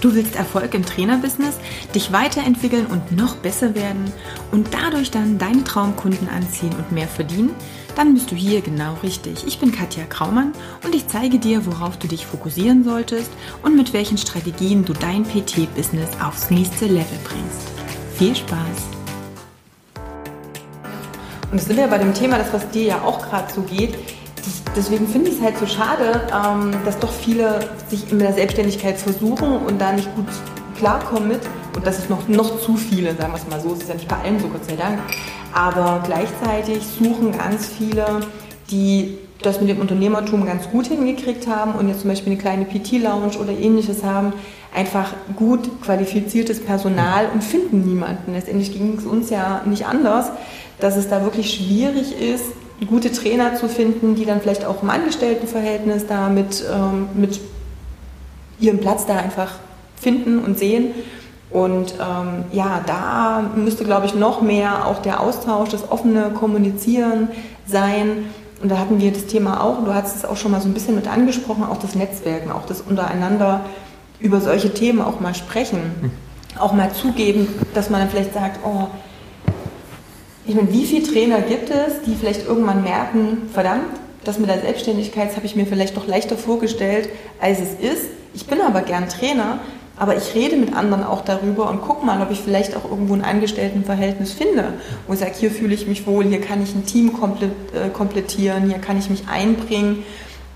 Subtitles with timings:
[0.00, 1.58] Du willst Erfolg im Trainerbusiness,
[1.94, 4.10] dich weiterentwickeln und noch besser werden
[4.50, 7.54] und dadurch dann deine Traumkunden anziehen und mehr verdienen?
[7.96, 9.46] Dann bist du hier genau richtig.
[9.46, 10.52] Ich bin Katja Kraumann
[10.84, 13.30] und ich zeige dir, worauf du dich fokussieren solltest
[13.62, 17.68] und mit welchen Strategien du dein PT-Business aufs nächste Level bringst.
[18.16, 18.58] Viel Spaß!
[21.50, 23.98] Und das sind wir bei dem Thema, das was dir ja auch gerade so geht
[24.76, 28.98] deswegen finde ich es halt so schade, ähm, dass doch viele sich in der Selbstständigkeit
[28.98, 30.26] versuchen und da nicht gut
[30.78, 31.40] klarkommen mit.
[31.76, 33.72] Und das ist noch, noch zu viele, sagen wir es mal so.
[33.72, 34.98] Es ist ja nicht bei allen so, Gott sei Dank.
[35.52, 38.20] Aber gleichzeitig suchen ganz viele,
[38.70, 42.64] die das mit dem Unternehmertum ganz gut hingekriegt haben und jetzt zum Beispiel eine kleine
[42.66, 44.34] PT-Lounge oder ähnliches haben,
[44.74, 48.34] einfach gut qualifiziertes Personal und finden niemanden.
[48.34, 50.30] Letztendlich ging es uns ja nicht anders,
[50.78, 52.44] dass es da wirklich schwierig ist,
[52.86, 57.40] gute Trainer zu finden, die dann vielleicht auch im Angestelltenverhältnis da mit, ähm, mit
[58.58, 59.52] ihren Platz da einfach
[59.96, 60.94] finden und sehen.
[61.50, 67.28] Und ähm, ja, da müsste, glaube ich, noch mehr auch der Austausch, das offene Kommunizieren
[67.66, 68.26] sein.
[68.62, 70.74] Und da hatten wir das Thema auch, du hast es auch schon mal so ein
[70.74, 73.62] bisschen mit angesprochen, auch das Netzwerken, auch das untereinander
[74.20, 75.80] über solche Themen auch mal sprechen.
[76.00, 76.10] Hm.
[76.58, 78.88] Auch mal zugeben, dass man dann vielleicht sagt, oh,
[80.50, 84.60] ich meine, wie viele Trainer gibt es, die vielleicht irgendwann merken, verdammt, das mit der
[84.60, 87.08] Selbstständigkeit habe ich mir vielleicht doch leichter vorgestellt,
[87.40, 88.06] als es ist.
[88.34, 89.60] Ich bin aber gern Trainer,
[89.96, 93.14] aber ich rede mit anderen auch darüber und gucke mal, ob ich vielleicht auch irgendwo
[93.14, 94.72] ein Angestelltenverhältnis finde,
[95.06, 98.68] wo ich sage, hier fühle ich mich wohl, hier kann ich ein Team äh, komplettieren,
[98.68, 100.02] hier kann ich mich einbringen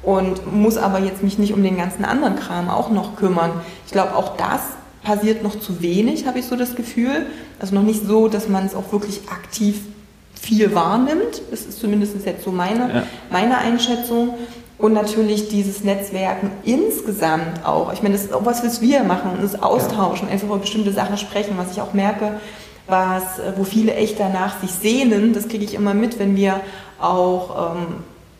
[0.03, 3.53] und muss aber jetzt mich nicht um den ganzen anderen Kram auch noch kümmern.
[3.87, 4.61] Ich glaube, auch das
[5.05, 7.27] passiert noch zu wenig, habe ich so das Gefühl.
[7.60, 9.80] Also noch nicht so, dass man es auch wirklich aktiv
[10.34, 11.42] viel wahrnimmt.
[11.50, 13.02] Das ist zumindest jetzt so meine, ja.
[13.30, 14.34] meine Einschätzung.
[14.77, 17.92] Und natürlich dieses Netzwerken insgesamt auch.
[17.92, 21.16] Ich meine, das ist auch was, was wir machen, das Austauschen, einfach über bestimmte Sachen
[21.16, 22.41] sprechen, was ich auch merke,
[22.88, 23.22] was,
[23.56, 25.32] wo viele echt danach sich sehnen.
[25.32, 26.60] Das kriege ich immer mit, wenn wir
[27.00, 27.87] auch ähm,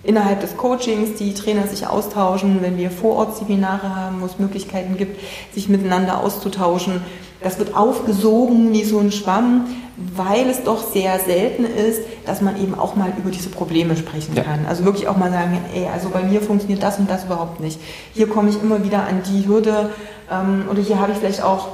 [0.05, 5.19] innerhalb des Coachings die Trainer sich austauschen, wenn wir Vorortseminare haben, wo es Möglichkeiten gibt,
[5.55, 7.03] sich miteinander auszutauschen.
[7.43, 9.67] Das wird aufgesogen wie so ein Schwamm,
[9.97, 14.35] weil es doch sehr selten ist, dass man eben auch mal über diese Probleme sprechen
[14.35, 14.63] kann.
[14.63, 14.69] Ja.
[14.69, 17.79] Also wirklich auch mal sagen, ey, also bei mir funktioniert das und das überhaupt nicht.
[18.13, 19.91] Hier komme ich immer wieder an die Hürde
[20.31, 21.69] ähm, oder hier habe ich vielleicht auch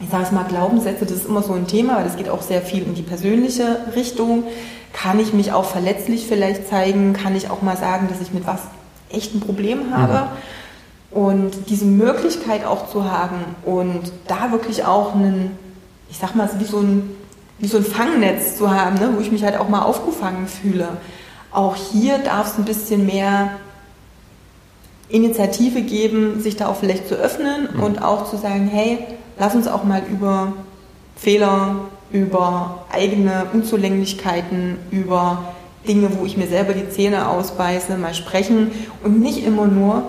[0.00, 2.42] ich sage es mal, Glaubenssätze, das ist immer so ein Thema, weil das geht auch
[2.42, 4.44] sehr viel in die persönliche Richtung.
[4.96, 7.12] Kann ich mich auch verletzlich vielleicht zeigen?
[7.12, 8.62] Kann ich auch mal sagen, dass ich mit was
[9.10, 10.30] echt ein Problem habe?
[11.10, 11.18] Mhm.
[11.18, 13.36] Und diese Möglichkeit auch zu haben
[13.66, 15.50] und da wirklich auch einen,
[16.08, 17.14] ich sag mal, wie so ein,
[17.58, 20.88] wie so ein Fangnetz zu haben, ne, wo ich mich halt auch mal aufgefangen fühle.
[21.52, 23.50] Auch hier darf es ein bisschen mehr
[25.10, 27.82] Initiative geben, sich da auch vielleicht zu öffnen mhm.
[27.82, 28.98] und auch zu sagen, hey,
[29.38, 30.54] lass uns auch mal über
[31.16, 31.80] Fehler,
[32.10, 35.54] über eigene Unzulänglichkeiten, über
[35.86, 38.70] Dinge, wo ich mir selber die Zähne ausbeiße, mal sprechen
[39.04, 40.02] und nicht immer nur,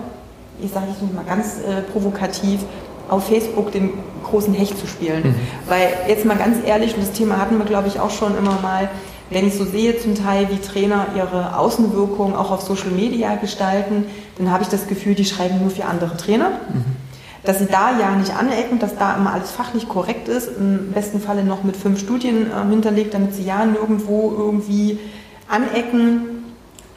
[0.62, 2.60] ich sage es mal ganz äh, provokativ,
[3.08, 3.90] auf Facebook den
[4.24, 5.22] großen Hecht zu spielen.
[5.24, 5.34] Mhm.
[5.66, 8.60] Weil jetzt mal ganz ehrlich, und das Thema hatten wir, glaube ich, auch schon immer
[8.60, 8.90] mal,
[9.30, 14.04] wenn ich so sehe zum Teil, wie Trainer ihre Außenwirkung auch auf Social Media gestalten,
[14.36, 16.50] dann habe ich das Gefühl, die schreiben nur für andere Trainer.
[16.72, 17.07] Mhm
[17.44, 21.20] dass sie da ja nicht anecken, dass da immer alles fachlich korrekt ist, im besten
[21.20, 24.98] Falle noch mit fünf Studien äh, hinterlegt, damit sie ja nirgendwo irgendwie
[25.48, 26.44] anecken.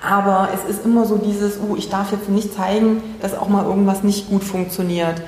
[0.02, 3.66] Aber es ist immer so dieses, oh, ich darf jetzt nicht zeigen, dass auch mal
[3.66, 5.22] irgendwas nicht gut funktioniert.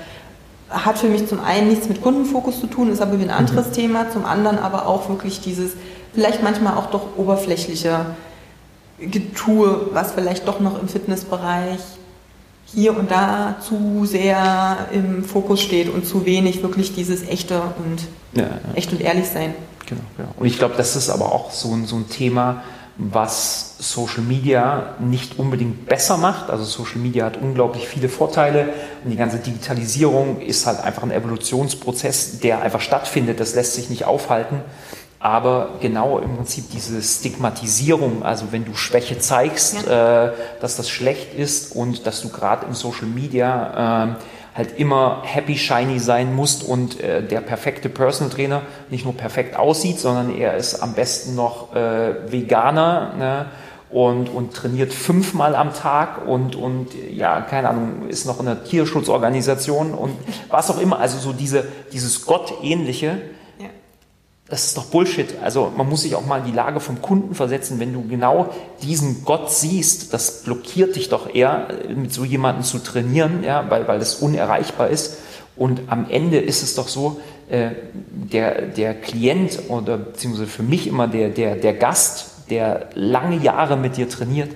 [0.70, 3.68] Hat für mich zum einen nichts mit Kundenfokus zu tun, ist aber wie ein anderes
[3.68, 3.74] mhm.
[3.74, 5.74] Thema, zum anderen aber auch wirklich dieses,
[6.14, 8.08] vielleicht manchmal auch doch oberflächliche
[9.00, 11.80] Getue, was vielleicht doch noch im Fitnessbereich
[12.74, 18.04] hier und da zu sehr im Fokus steht und zu wenig wirklich dieses echte und
[18.34, 18.60] ja, ja.
[18.76, 19.54] echt und ehrlich sein.
[19.88, 20.30] Genau, genau.
[20.38, 22.64] Und ich glaube, das ist aber auch so ein, so ein Thema,
[22.98, 26.50] was Social Media nicht unbedingt besser macht.
[26.50, 28.70] Also Social Media hat unglaublich viele Vorteile
[29.04, 33.40] und die ganze Digitalisierung ist halt einfach ein Evolutionsprozess, der einfach stattfindet.
[33.40, 34.62] Das lässt sich nicht aufhalten.
[35.24, 40.26] Aber genau im Prinzip diese Stigmatisierung, also wenn du Schwäche zeigst, ja.
[40.26, 45.22] äh, dass das schlecht ist und dass du gerade im Social Media äh, halt immer
[45.24, 50.36] happy, shiny sein musst und äh, der perfekte Personal Trainer nicht nur perfekt aussieht, sondern
[50.36, 53.46] er ist am besten noch äh, Veganer ne?
[53.92, 58.62] und, und trainiert fünfmal am Tag und, und ja, keine Ahnung, ist noch in einer
[58.66, 60.18] Tierschutzorganisation und
[60.50, 61.00] was auch immer.
[61.00, 63.22] Also so diese, dieses Gottähnliche,
[64.54, 65.34] das ist doch Bullshit.
[65.42, 67.80] Also man muss sich auch mal in die Lage vom Kunden versetzen.
[67.80, 68.52] Wenn du genau
[68.84, 73.88] diesen Gott siehst, das blockiert dich doch eher, mit so jemandem zu trainieren, ja, weil,
[73.88, 75.18] weil das unerreichbar ist.
[75.56, 77.20] Und am Ende ist es doch so,
[77.50, 83.38] äh, der, der Klient oder beziehungsweise für mich immer der, der, der Gast, der lange
[83.38, 84.52] Jahre mit dir trainiert,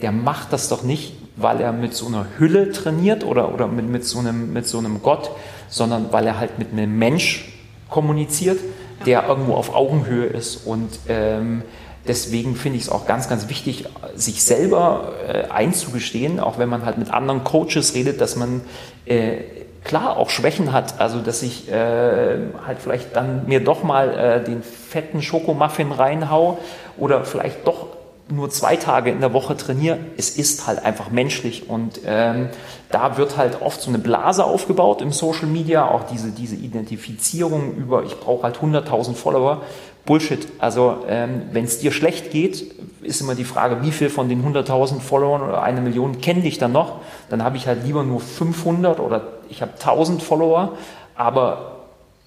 [0.00, 3.86] der macht das doch nicht, weil er mit so einer Hülle trainiert oder, oder mit,
[3.86, 5.30] mit, so einem, mit so einem Gott,
[5.68, 7.52] sondern weil er halt mit einem Mensch
[7.90, 8.58] kommuniziert,
[9.06, 10.66] der irgendwo auf Augenhöhe ist.
[10.66, 11.62] Und ähm,
[12.06, 16.84] deswegen finde ich es auch ganz, ganz wichtig, sich selber äh, einzugestehen, auch wenn man
[16.84, 18.62] halt mit anderen Coaches redet, dass man
[19.06, 19.38] äh,
[19.84, 24.44] klar auch Schwächen hat, also dass ich äh, halt vielleicht dann mir doch mal äh,
[24.44, 26.58] den fetten Schokomuffin reinhau
[26.98, 27.88] oder vielleicht doch
[28.34, 32.48] nur zwei Tage in der Woche trainiere, es ist halt einfach menschlich und ähm,
[32.90, 37.74] da wird halt oft so eine Blase aufgebaut im Social Media, auch diese, diese Identifizierung
[37.74, 39.62] über, ich brauche halt 100.000 Follower.
[40.04, 40.48] Bullshit.
[40.58, 44.44] Also ähm, wenn es dir schlecht geht, ist immer die Frage, wie viel von den
[44.44, 47.00] 100.000 Followern oder eine Million kenne dich dann noch?
[47.30, 50.72] Dann habe ich halt lieber nur 500 oder ich habe 1000 Follower,
[51.14, 51.71] aber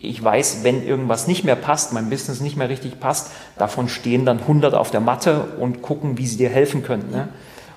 [0.05, 4.25] ich weiß, wenn irgendwas nicht mehr passt, mein Business nicht mehr richtig passt, davon stehen
[4.25, 7.11] dann 100 auf der Matte und gucken, wie sie dir helfen können.
[7.11, 7.29] Ne?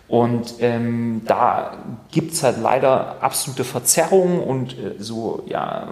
[0.09, 1.77] Und ähm, da
[2.11, 5.89] gibt's halt leider absolute Verzerrungen und äh, so, ja,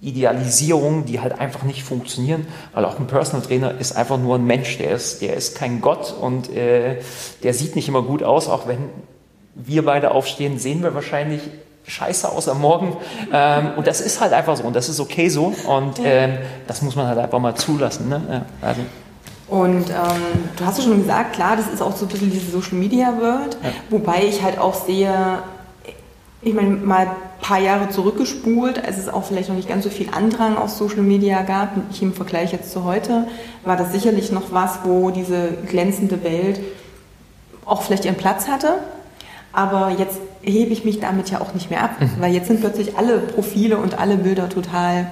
[0.00, 4.44] Idealisierungen, die halt einfach nicht funktionieren, weil auch ein Personal Trainer ist einfach nur ein
[4.44, 7.00] Mensch, der ist, der ist kein Gott und äh,
[7.42, 8.90] der sieht nicht immer gut aus, auch wenn
[9.56, 11.42] wir beide aufstehen, sehen wir wahrscheinlich
[11.88, 12.96] scheiße aus am Morgen.
[13.32, 16.82] Ähm, und das ist halt einfach so und das ist okay so und ähm, das
[16.82, 18.08] muss man halt einfach mal zulassen.
[18.08, 18.20] Ne?
[18.30, 18.82] Ja, also.
[19.48, 22.50] Und ähm, du hast ja schon gesagt, klar, das ist auch so ein bisschen diese
[22.50, 23.70] Social Media World, ja.
[23.88, 25.12] wobei ich halt auch sehe,
[26.42, 29.90] ich meine, mal ein paar Jahre zurückgespult, als es auch vielleicht noch nicht ganz so
[29.90, 33.26] viel Andrang auf Social Media gab, ich im Vergleich jetzt zu heute,
[33.64, 36.60] war das sicherlich noch was, wo diese glänzende Welt
[37.64, 38.74] auch vielleicht ihren Platz hatte.
[39.52, 42.10] Aber jetzt hebe ich mich damit ja auch nicht mehr ab, mhm.
[42.20, 45.10] weil jetzt sind plötzlich alle Profile und alle Bilder total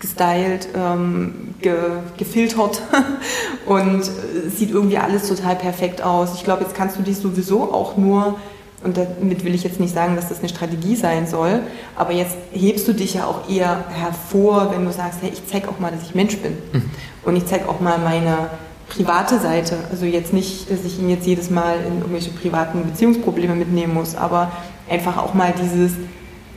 [0.00, 1.74] gestylt, ähm, ge,
[2.18, 2.82] gefiltert
[3.66, 6.34] und äh, sieht irgendwie alles total perfekt aus.
[6.34, 8.36] Ich glaube, jetzt kannst du dich sowieso auch nur,
[8.82, 11.60] und damit will ich jetzt nicht sagen, dass das eine Strategie sein soll,
[11.96, 15.68] aber jetzt hebst du dich ja auch eher hervor, wenn du sagst, hey, ich zeige
[15.70, 16.52] auch mal, dass ich Mensch bin.
[16.72, 16.90] Mhm.
[17.22, 18.50] Und ich zeige auch mal meine
[18.96, 19.78] private Seite.
[19.90, 24.14] Also jetzt nicht, dass ich ihn jetzt jedes Mal in irgendwelche privaten Beziehungsprobleme mitnehmen muss,
[24.14, 24.52] aber
[24.88, 25.92] einfach auch mal dieses,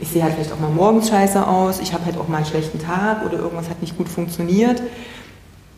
[0.01, 2.45] ich sehe halt vielleicht auch mal morgens scheiße aus, ich habe halt auch mal einen
[2.45, 4.81] schlechten Tag oder irgendwas hat nicht gut funktioniert.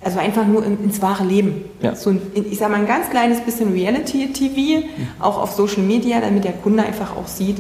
[0.02, 1.66] Also einfach nur ins wahre Leben.
[1.82, 1.94] Ja.
[1.94, 5.08] So ein, ich sage mal ein ganz kleines bisschen Reality-TV, mhm.
[5.20, 7.58] auch auf Social Media, damit der Kunde einfach auch sieht,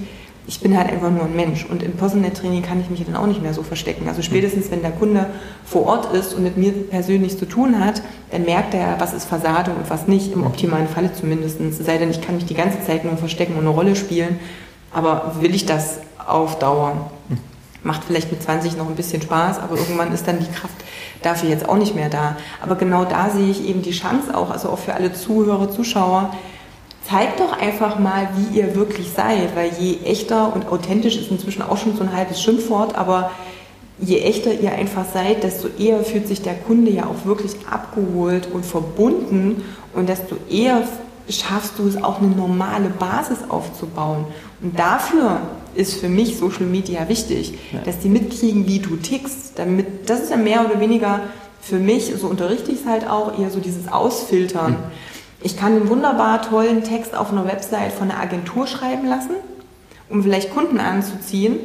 [0.49, 3.15] ich bin halt einfach nur ein Mensch und im Personal Training kann ich mich dann
[3.15, 4.09] auch nicht mehr so verstecken.
[4.09, 5.27] Also spätestens, wenn der Kunde
[5.63, 8.01] vor Ort ist und mit mir persönlich zu tun hat,
[8.31, 11.61] dann merkt er, was ist Fassade und was nicht, im optimalen Falle zumindest.
[11.61, 14.39] Es sei denn, ich kann mich die ganze Zeit nur verstecken und eine Rolle spielen,
[14.91, 17.11] aber will ich das auf Dauer?
[17.83, 20.83] Macht vielleicht mit 20 noch ein bisschen Spaß, aber irgendwann ist dann die Kraft
[21.21, 22.37] dafür jetzt auch nicht mehr da.
[22.59, 26.31] Aber genau da sehe ich eben die Chance auch, also auch für alle Zuhörer, Zuschauer,
[27.09, 31.61] zeigt doch einfach mal, wie ihr wirklich seid, weil je echter und authentisch ist inzwischen
[31.61, 33.31] auch schon so ein halbes Schimpfwort, aber
[33.99, 38.49] je echter ihr einfach seid, desto eher fühlt sich der Kunde ja auch wirklich abgeholt
[38.53, 39.63] und verbunden
[39.93, 40.83] und desto eher
[41.29, 44.25] schaffst du es auch eine normale Basis aufzubauen.
[44.61, 45.41] Und dafür
[45.75, 47.79] ist für mich Social Media wichtig, ja.
[47.85, 49.53] dass die mitkriegen, wie du tickst.
[49.57, 51.21] Damit, das ist ja mehr oder weniger
[51.61, 54.77] für mich, so unterrichte ich es halt auch, eher so dieses Ausfiltern.
[55.41, 59.35] Ich kann einen wunderbar tollen Text auf einer Website von einer Agentur schreiben lassen,
[60.09, 61.57] um vielleicht Kunden anzuziehen.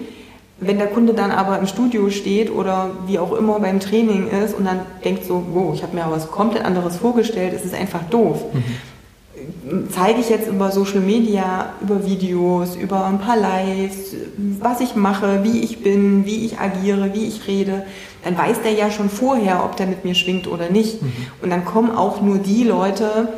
[0.60, 4.56] Wenn der Kunde dann aber im Studio steht oder wie auch immer beim Training ist
[4.56, 7.74] und dann denkt so, wow, ich habe mir aber was komplett anderes vorgestellt, es ist
[7.74, 8.40] einfach doof.
[8.52, 9.88] Mhm.
[9.90, 14.14] Zeige ich jetzt über Social Media, über Videos, über ein paar Lives,
[14.60, 17.84] was ich mache, wie ich bin, wie ich agiere, wie ich rede,
[18.22, 21.02] dann weiß der ja schon vorher, ob der mit mir schwingt oder nicht.
[21.02, 21.12] Mhm.
[21.42, 23.28] Und dann kommen auch nur die Leute,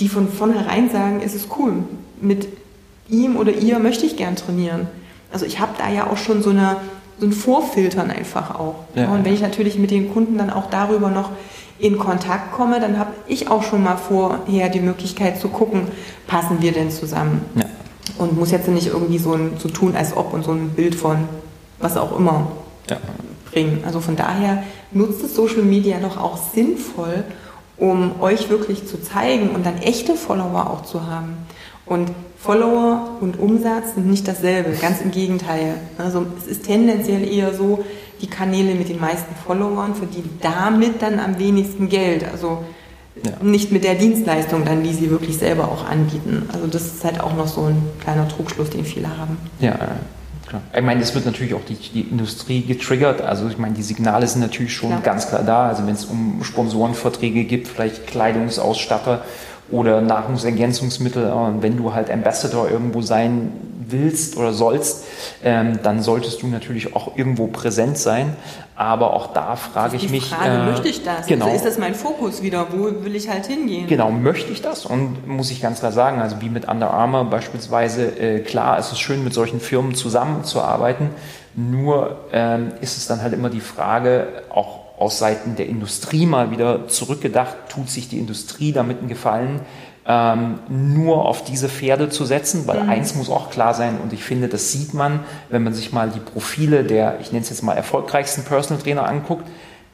[0.00, 1.84] die von vornherein sagen, es ist cool,
[2.20, 2.48] mit
[3.08, 4.86] ihm oder ihr möchte ich gern trainieren.
[5.32, 6.76] Also ich habe da ja auch schon so, eine,
[7.18, 8.76] so ein Vorfiltern einfach auch.
[8.94, 9.12] Ja.
[9.12, 11.30] Und wenn ich natürlich mit den Kunden dann auch darüber noch
[11.78, 15.88] in Kontakt komme, dann habe ich auch schon mal vorher die Möglichkeit zu gucken,
[16.26, 17.44] passen wir denn zusammen?
[17.54, 17.64] Ja.
[18.18, 20.94] Und muss jetzt nicht irgendwie so, ein, so tun, als ob und so ein Bild
[20.94, 21.28] von
[21.78, 22.52] was auch immer
[22.88, 22.98] ja.
[23.50, 23.82] bringen.
[23.84, 24.62] Also von daher
[24.92, 27.24] nutzt es Social Media doch auch sinnvoll,
[27.82, 31.36] um euch wirklich zu zeigen und dann echte Follower auch zu haben.
[31.84, 35.74] Und Follower und Umsatz sind nicht dasselbe, ganz im Gegenteil.
[35.98, 37.84] Also es ist tendenziell eher so,
[38.20, 42.24] die Kanäle mit den meisten Followern verdienen damit dann am wenigsten Geld.
[42.30, 42.62] Also
[43.20, 43.32] ja.
[43.42, 46.48] nicht mit der Dienstleistung dann, die sie wirklich selber auch anbieten.
[46.52, 49.38] Also das ist halt auch noch so ein kleiner Trugschluss, den viele haben.
[49.58, 49.76] Ja,
[50.74, 53.20] Ich meine, das wird natürlich auch die, die, Industrie getriggert.
[53.20, 55.00] Also ich meine, die Signale sind natürlich schon klar.
[55.02, 55.68] ganz klar da.
[55.68, 59.22] Also wenn es um Sponsorenverträge gibt, vielleicht Kleidungsausstatter
[59.70, 63.52] oder Nahrungsergänzungsmittel, und wenn du halt Ambassador irgendwo sein
[63.88, 65.01] willst oder sollst,
[65.44, 68.36] ähm, dann solltest du natürlich auch irgendwo präsent sein.
[68.74, 70.30] Aber auch da frage ich mich.
[70.30, 71.26] Frage, äh, möchte ich das?
[71.26, 71.44] Genau.
[71.44, 72.66] Also ist das mein Fokus wieder?
[72.70, 73.86] Wo will ich halt hingehen?
[73.86, 74.86] Genau, möchte ich das?
[74.86, 78.90] Und muss ich ganz klar sagen, also wie mit Under Armour beispielsweise, äh, klar, es
[78.90, 81.10] ist schön, mit solchen Firmen zusammenzuarbeiten.
[81.54, 86.50] Nur ähm, ist es dann halt immer die Frage, auch aus Seiten der Industrie mal
[86.50, 89.60] wieder zurückgedacht, tut sich die Industrie damit einen Gefallen,
[90.06, 92.90] ähm, nur auf diese Pferde zu setzen, weil mhm.
[92.90, 96.10] eins muss auch klar sein und ich finde, das sieht man, wenn man sich mal
[96.10, 99.46] die Profile der, ich nenne es jetzt mal erfolgreichsten Personal Trainer anguckt,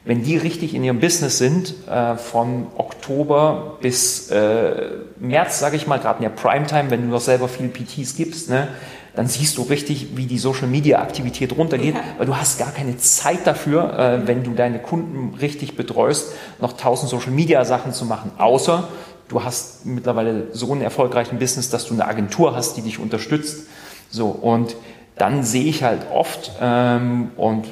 [0.05, 4.89] wenn die richtig in ihrem Business sind, äh, von Oktober bis äh,
[5.19, 8.49] März, sage ich mal, gerade in der Primetime, wenn du noch selber viele PTs gibst,
[8.49, 8.69] ne,
[9.15, 12.01] dann siehst du richtig, wie die Social Media Aktivität runtergeht, ja.
[12.17, 16.73] weil du hast gar keine Zeit dafür, äh, wenn du deine Kunden richtig betreust, noch
[16.73, 18.87] tausend Social Media Sachen zu machen, außer
[19.29, 23.67] du hast mittlerweile so einen erfolgreichen Business, dass du eine Agentur hast, die dich unterstützt.
[24.09, 24.75] So, und
[25.15, 27.65] dann sehe ich halt oft, ähm, und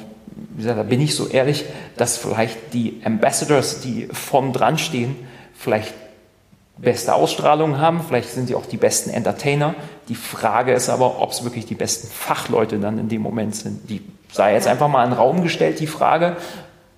[0.54, 1.64] wie gesagt, da bin ich so ehrlich,
[1.96, 5.16] dass vielleicht die Ambassadors, die vorn dran stehen,
[5.54, 5.92] vielleicht
[6.76, 9.74] beste Ausstrahlung haben, vielleicht sind sie auch die besten Entertainer.
[10.08, 13.90] Die Frage ist aber, ob es wirklich die besten Fachleute dann in dem Moment sind.
[13.90, 14.00] Die
[14.30, 16.36] sei jetzt einfach mal in den Raum gestellt, die Frage.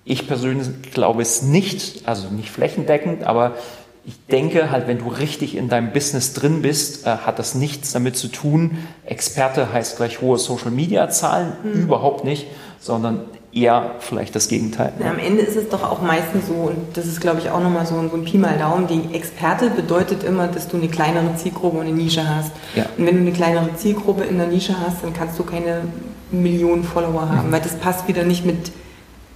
[0.03, 3.55] Ich persönlich glaube es nicht, also nicht flächendeckend, aber
[4.03, 7.91] ich denke halt, wenn du richtig in deinem Business drin bist, äh, hat das nichts
[7.91, 8.77] damit zu tun.
[9.05, 11.83] Experte heißt gleich hohe Social Media Zahlen, mhm.
[11.83, 12.47] überhaupt nicht,
[12.79, 14.93] sondern eher vielleicht das Gegenteil.
[14.99, 17.59] Ja, am Ende ist es doch auch meistens so, und das ist glaube ich auch
[17.59, 21.35] nochmal so, so ein Pi mal Daumen, die Experte bedeutet immer, dass du eine kleinere
[21.35, 22.51] Zielgruppe und eine Nische hast.
[22.75, 22.85] Ja.
[22.97, 25.81] Und wenn du eine kleinere Zielgruppe in der Nische hast, dann kannst du keine
[26.31, 27.51] Millionen Follower haben, mhm.
[27.51, 28.71] weil das passt wieder nicht mit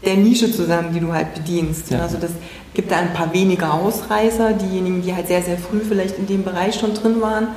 [0.06, 1.92] der Nische zusammen, die du halt bedienst.
[1.92, 2.02] Ja.
[2.02, 2.32] Also das
[2.74, 6.44] gibt da ein paar wenige Ausreißer, diejenigen, die halt sehr, sehr früh vielleicht in dem
[6.44, 7.48] Bereich schon drin waren.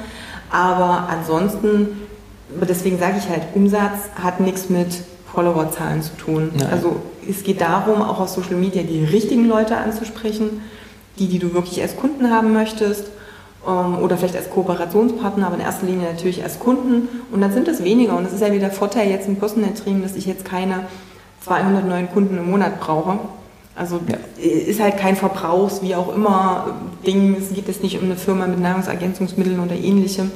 [0.50, 1.88] Aber ansonsten,
[2.60, 4.88] deswegen sage ich halt, Umsatz hat nichts mit
[5.32, 6.50] Followerzahlen zu tun.
[6.58, 6.68] Ja.
[6.68, 6.96] Also
[7.28, 10.62] es geht darum, auch auf Social Media die richtigen Leute anzusprechen,
[11.18, 13.06] die, die du wirklich als Kunden haben möchtest
[13.66, 17.08] ähm, oder vielleicht als Kooperationspartner, aber in erster Linie natürlich als Kunden.
[17.30, 18.16] Und dann sind es weniger.
[18.16, 20.86] Und das ist ja wieder der Vorteil jetzt im Personal Training, dass ich jetzt keine
[21.48, 23.18] 200 neuen Kunden im Monat brauche.
[23.74, 24.16] Also ja.
[24.42, 26.76] ist halt kein Verbrauchs, wie auch immer,
[27.06, 27.36] Ding.
[27.38, 30.30] Es geht jetzt nicht um eine Firma mit Nahrungsergänzungsmitteln oder ähnlichem.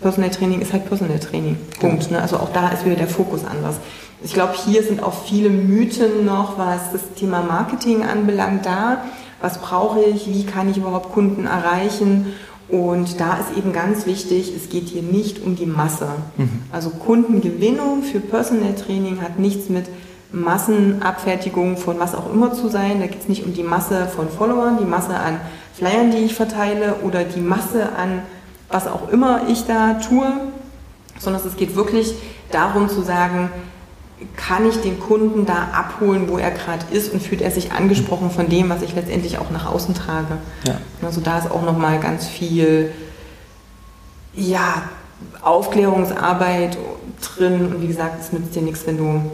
[0.00, 1.56] Personal Training ist halt Personal Training.
[1.80, 2.04] Punkt.
[2.04, 2.18] Genau.
[2.18, 2.22] Ne?
[2.22, 3.76] Also auch da ist wieder der Fokus anders.
[4.22, 9.02] Ich glaube, hier sind auch viele Mythen noch, was das Thema Marketing anbelangt, da.
[9.40, 10.28] Was brauche ich?
[10.28, 12.32] Wie kann ich überhaupt Kunden erreichen?
[12.68, 16.08] Und da ist eben ganz wichtig, es geht hier nicht um die Masse.
[16.36, 16.62] Mhm.
[16.72, 19.86] Also Kundengewinnung für Personal Training hat nichts mit
[20.32, 23.00] Massenabfertigung von was auch immer zu sein.
[23.00, 25.40] Da geht es nicht um die Masse von Followern, die Masse an
[25.74, 28.22] Flyern, die ich verteile oder die Masse an
[28.68, 30.26] was auch immer ich da tue,
[31.18, 32.14] sondern es geht wirklich
[32.50, 33.50] darum zu sagen,
[34.36, 38.30] kann ich den Kunden da abholen, wo er gerade ist und fühlt er sich angesprochen
[38.30, 40.38] von dem, was ich letztendlich auch nach außen trage.
[40.66, 40.78] Ja.
[41.02, 42.92] Also da ist auch nochmal ganz viel
[44.34, 44.82] ja,
[45.42, 46.78] Aufklärungsarbeit
[47.22, 49.30] drin und wie gesagt, es nützt dir nichts, wenn du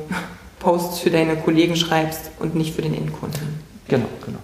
[0.62, 3.60] Posts für deine Kollegen schreibst und nicht für den Endkunden.
[3.88, 4.38] Genau, genau.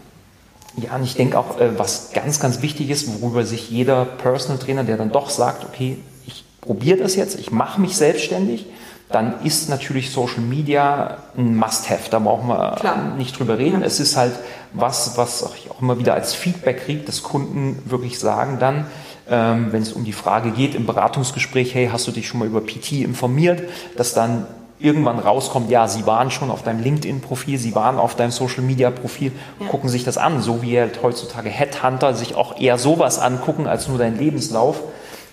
[0.76, 4.58] Ja, und ich denke auch, äh, was ganz, ganz wichtig ist, worüber sich jeder Personal
[4.58, 8.66] Trainer, der dann doch sagt, okay, ich probiere das jetzt, ich mache mich selbstständig,
[9.10, 12.10] dann ist natürlich Social Media ein Must-Have.
[12.10, 13.14] Da brauchen wir Klar.
[13.16, 13.80] nicht drüber reden.
[13.80, 13.87] Ja.
[13.87, 14.34] Es ist halt
[14.75, 18.87] was, was ich auch immer wieder als Feedback kriege, dass Kunden wirklich sagen dann,
[19.30, 22.46] ähm, wenn es um die Frage geht im Beratungsgespräch, hey, hast du dich schon mal
[22.46, 23.62] über PT informiert,
[23.96, 24.46] dass dann
[24.80, 29.66] irgendwann rauskommt, ja, sie waren schon auf deinem LinkedIn-Profil, sie waren auf deinem Social-Media-Profil, ja.
[29.66, 33.88] gucken sich das an, so wie halt heutzutage Headhunter sich auch eher sowas angucken als
[33.88, 34.80] nur deinen Lebenslauf.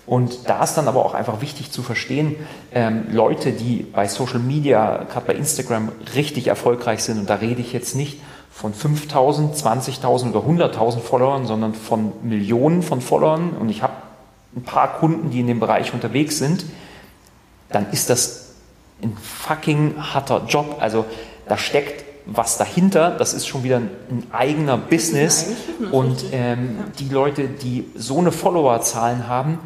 [0.07, 2.35] Und da ist dann aber auch einfach wichtig zu verstehen,
[2.71, 7.61] ähm, Leute, die bei Social Media, gerade bei Instagram, richtig erfolgreich sind, und da rede
[7.61, 8.21] ich jetzt nicht
[8.51, 13.93] von 5000, 20.000 oder 100.000 Followern, sondern von Millionen von Followern, und ich habe
[14.55, 16.65] ein paar Kunden, die in dem Bereich unterwegs sind,
[17.69, 18.44] dann ist das
[19.01, 20.77] ein fucking harter Job.
[20.79, 21.05] Also
[21.47, 25.51] da steckt was dahinter, das ist schon wieder ein, eigener Business.
[25.91, 29.59] Und ähm, die Leute, die so eine Followerzahlen haben,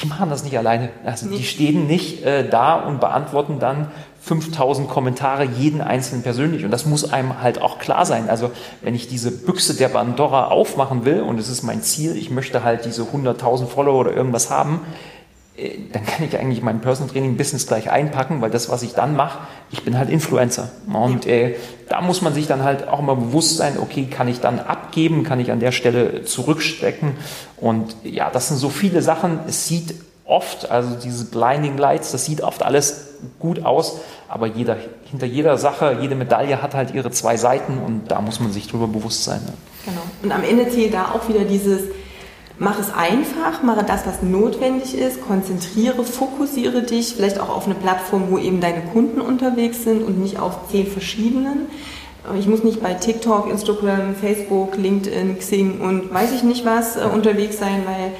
[0.00, 0.90] die machen das nicht alleine.
[1.04, 1.40] Also nicht.
[1.40, 6.64] die stehen nicht äh, da und beantworten dann 5000 Kommentare jeden einzelnen persönlich.
[6.64, 8.28] Und das muss einem halt auch klar sein.
[8.28, 8.50] Also
[8.82, 12.62] wenn ich diese Büchse der Pandora aufmachen will und es ist mein Ziel, ich möchte
[12.62, 14.82] halt diese 100.000 Follower oder irgendwas haben,
[15.92, 19.16] dann kann ich eigentlich mein Personal Training Business gleich einpacken, weil das, was ich dann
[19.16, 20.70] mache, ich bin halt Influencer.
[20.92, 21.56] Und äh,
[21.88, 25.24] da muss man sich dann halt auch immer bewusst sein, okay, kann ich dann abgeben,
[25.24, 27.14] kann ich an der Stelle zurückstecken.
[27.56, 29.40] Und ja, das sind so viele Sachen.
[29.48, 33.98] Es sieht oft, also diese Blinding Lights, das sieht oft alles gut aus,
[34.28, 34.76] aber jeder,
[35.10, 38.68] hinter jeder Sache, jede Medaille hat halt ihre zwei Seiten und da muss man sich
[38.68, 39.40] drüber bewusst sein.
[39.44, 39.52] Ne?
[39.86, 40.02] Genau.
[40.22, 41.80] Und am Ende zählt da auch wieder dieses,
[42.60, 47.76] Mach es einfach, mache das, was notwendig ist, konzentriere, fokussiere dich vielleicht auch auf eine
[47.76, 51.66] Plattform, wo eben deine Kunden unterwegs sind und nicht auf zehn verschiedenen.
[52.36, 57.04] Ich muss nicht bei TikTok, Instagram, Facebook, LinkedIn, Xing und weiß ich nicht was äh,
[57.04, 58.12] unterwegs sein, weil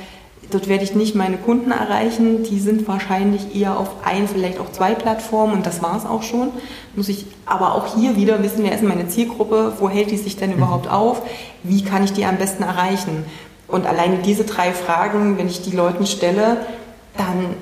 [0.51, 2.45] dort werde ich nicht meine Kunden erreichen.
[2.45, 6.23] Die sind wahrscheinlich eher auf ein, vielleicht auch zwei Plattformen und das war es auch
[6.23, 6.51] schon.
[6.95, 10.37] Muss ich aber auch hier wieder wissen, wer ist meine Zielgruppe, wo hält die sich
[10.37, 10.59] denn mhm.
[10.59, 11.23] überhaupt auf,
[11.65, 13.25] wie kann ich die am besten erreichen.
[13.69, 16.57] Und alleine diese drei Fragen, wenn ich die Leuten stelle,
[17.17, 17.55] dann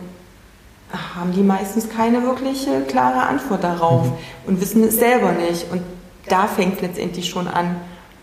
[1.16, 4.12] haben die meistens keine wirkliche klare Antwort darauf mhm.
[4.46, 5.66] und wissen es selber nicht.
[5.70, 5.82] Und
[6.28, 7.76] da fängt letztendlich schon an.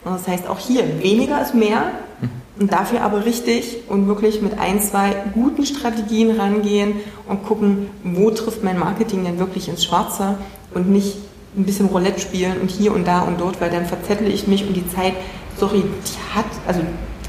[0.05, 2.29] Und das heißt auch hier, weniger ist mehr mhm.
[2.61, 6.95] und dafür aber richtig und wirklich mit ein, zwei guten Strategien rangehen
[7.27, 10.37] und gucken, wo trifft mein Marketing denn wirklich ins Schwarze
[10.73, 11.17] und nicht
[11.55, 14.65] ein bisschen Roulette spielen und hier und da und dort, weil dann verzettle ich mich
[14.67, 15.13] und die Zeit,
[15.57, 16.81] sorry, die hat, also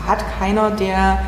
[0.06, 1.18] hat keiner, der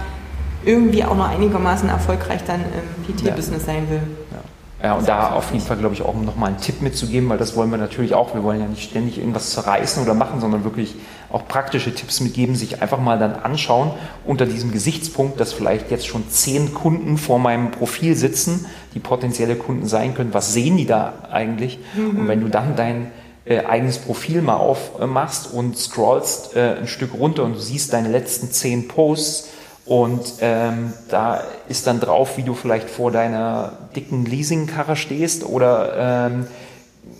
[0.64, 4.02] irgendwie auch noch einigermaßen erfolgreich dann im PT-Business sein will.
[4.32, 4.38] Ja.
[4.82, 7.38] Ja, und da auf jeden Fall, glaube ich, auch um nochmal einen Tipp mitzugeben, weil
[7.38, 8.34] das wollen wir natürlich auch.
[8.34, 10.94] Wir wollen ja nicht ständig irgendwas zerreißen oder machen, sondern wirklich
[11.32, 13.90] auch praktische Tipps mitgeben, sich einfach mal dann anschauen
[14.26, 19.56] unter diesem Gesichtspunkt, dass vielleicht jetzt schon zehn Kunden vor meinem Profil sitzen, die potenzielle
[19.56, 20.34] Kunden sein können.
[20.34, 21.78] Was sehen die da eigentlich?
[21.96, 22.20] Mhm.
[22.20, 23.10] Und wenn du dann dein
[23.46, 28.08] äh, eigenes Profil mal aufmachst und scrollst äh, ein Stück runter und du siehst deine
[28.08, 29.48] letzten zehn Posts
[29.86, 36.28] und ähm, da ist dann drauf, wie du vielleicht vor deiner dicken Leasingkarre stehst oder
[36.28, 36.46] ähm,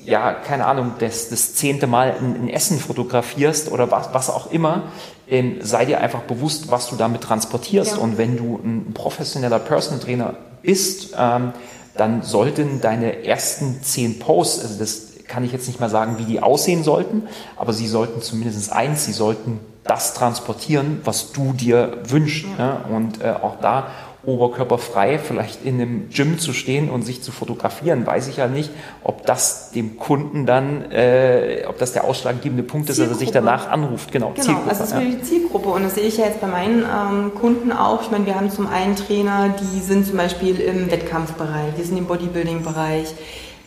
[0.05, 4.51] ja, keine Ahnung, das, das zehnte Mal ein, ein Essen fotografierst oder was, was auch
[4.51, 4.85] immer,
[5.29, 7.93] ähm, sei dir einfach bewusst, was du damit transportierst.
[7.93, 7.99] Ja.
[7.99, 11.53] Und wenn du ein professioneller Personal Trainer bist, ähm,
[11.97, 16.25] dann sollten deine ersten zehn Posts, also das kann ich jetzt nicht mal sagen, wie
[16.25, 17.23] die aussehen sollten,
[17.57, 22.47] aber sie sollten zumindest eins, sie sollten das transportieren, was du dir wünschst.
[22.59, 22.81] Ja.
[22.89, 22.97] Ne?
[22.97, 23.87] Und äh, auch da
[24.27, 28.71] oberkörperfrei vielleicht in einem Gym zu stehen und sich zu fotografieren, weiß ich ja nicht,
[29.05, 33.31] ob das dem Kunden dann, äh, ob das der ausschlaggebende Punkt ist, dass er sich
[33.31, 34.11] danach anruft.
[34.11, 34.69] Genau, genau Zielgruppe.
[34.69, 35.01] Also das ist ja.
[35.01, 38.03] die Zielgruppe und das sehe ich ja jetzt bei meinen ähm, Kunden auch.
[38.03, 41.97] Ich meine, wir haben zum einen Trainer, die sind zum Beispiel im Wettkampfbereich, die sind
[41.97, 43.15] im Bodybuilding-Bereich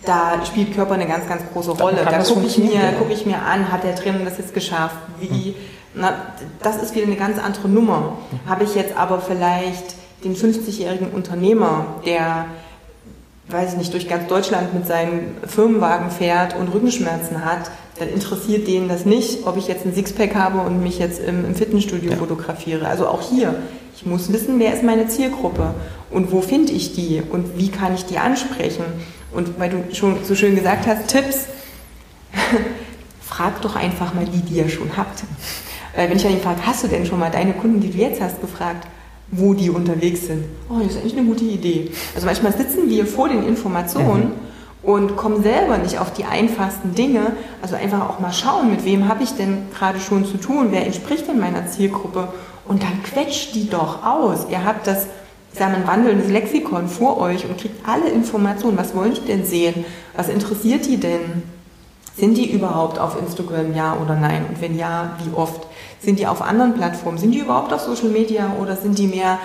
[0.05, 1.97] da spielt Körper eine ganz, ganz große Rolle.
[2.05, 4.95] Da gucke ich, mir, guck ich mir an, hat der Trainer das jetzt geschafft?
[5.19, 5.55] Wie, hm.
[5.95, 6.13] na,
[6.62, 8.17] das ist wieder eine ganz andere Nummer.
[8.47, 12.45] Habe ich jetzt aber vielleicht den 50-jährigen Unternehmer, der,
[13.49, 18.67] weiß ich nicht, durch ganz Deutschland mit seinem Firmenwagen fährt und Rückenschmerzen hat, dann interessiert
[18.67, 22.12] denen das nicht, ob ich jetzt ein Sixpack habe und mich jetzt im, im Fitnessstudio
[22.12, 22.17] ja.
[22.17, 22.88] fotografiere.
[22.88, 23.55] Also auch hier,
[23.95, 25.73] ich muss wissen, wer ist meine Zielgruppe
[26.09, 28.85] und wo finde ich die und wie kann ich die ansprechen.
[29.31, 31.45] Und weil du schon so schön gesagt hast, Tipps,
[33.21, 35.23] frag doch einfach mal die, die ihr schon habt.
[35.95, 38.21] Weil wenn ich dann frage, hast du denn schon mal deine Kunden, die du jetzt
[38.21, 38.87] hast, gefragt,
[39.31, 40.45] wo die unterwegs sind?
[40.69, 41.91] Oh, das ist eigentlich eine gute Idee.
[42.15, 44.31] Also manchmal sitzen wir vor den Informationen
[44.83, 44.89] mhm.
[44.89, 47.33] und kommen selber nicht auf die einfachsten Dinge.
[47.61, 50.85] Also einfach auch mal schauen, mit wem habe ich denn gerade schon zu tun, wer
[50.85, 52.29] entspricht denn meiner Zielgruppe?
[52.67, 54.47] Und dann quetscht die doch aus.
[54.49, 55.07] Ihr habt das
[55.53, 58.77] Sie haben ein wandelndes Lexikon vor euch und kriegt alle Informationen.
[58.77, 59.85] Was wollen die denn sehen?
[60.15, 61.43] Was interessiert die denn?
[62.15, 64.45] Sind die überhaupt auf Instagram, ja oder nein?
[64.47, 65.67] Und wenn ja, wie oft?
[66.01, 67.17] Sind die auf anderen Plattformen?
[67.17, 69.39] Sind die überhaupt auf Social Media oder sind die mehr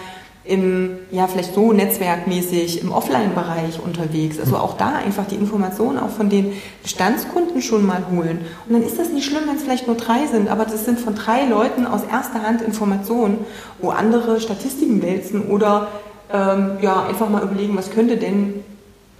[0.46, 4.38] im, ja, vielleicht so netzwerkmäßig im Offline-Bereich unterwegs.
[4.38, 6.52] Also auch da einfach die Informationen auch von den
[6.82, 8.40] Bestandskunden schon mal holen.
[8.66, 11.00] Und dann ist das nicht schlimm, wenn es vielleicht nur drei sind, aber das sind
[11.00, 13.38] von drei Leuten aus erster Hand Informationen,
[13.80, 15.88] wo andere Statistiken wälzen oder
[16.30, 18.64] ähm, ja, einfach mal überlegen, was könnte denn,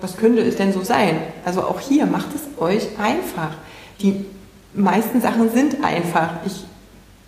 [0.03, 1.17] was könnte es denn so sein?
[1.47, 3.53] Also auch hier macht es euch einfach.
[4.01, 4.27] Die
[4.75, 6.31] meisten Sachen sind einfach.
[6.45, 6.65] Ich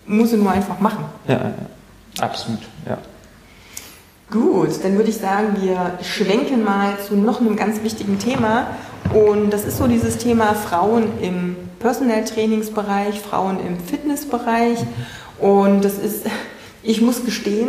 [0.06, 1.04] muss sie nur einfach machen.
[1.26, 1.54] Ja,
[2.20, 2.98] absolut, ja.
[4.30, 8.66] Gut, dann würde ich sagen, wir schwenken mal zu noch einem ganz wichtigen Thema.
[9.14, 14.80] Und das ist so dieses Thema Frauen im Personal Trainingsbereich, Frauen im Fitnessbereich.
[15.38, 16.26] Und das ist,
[16.82, 17.68] ich muss gestehen,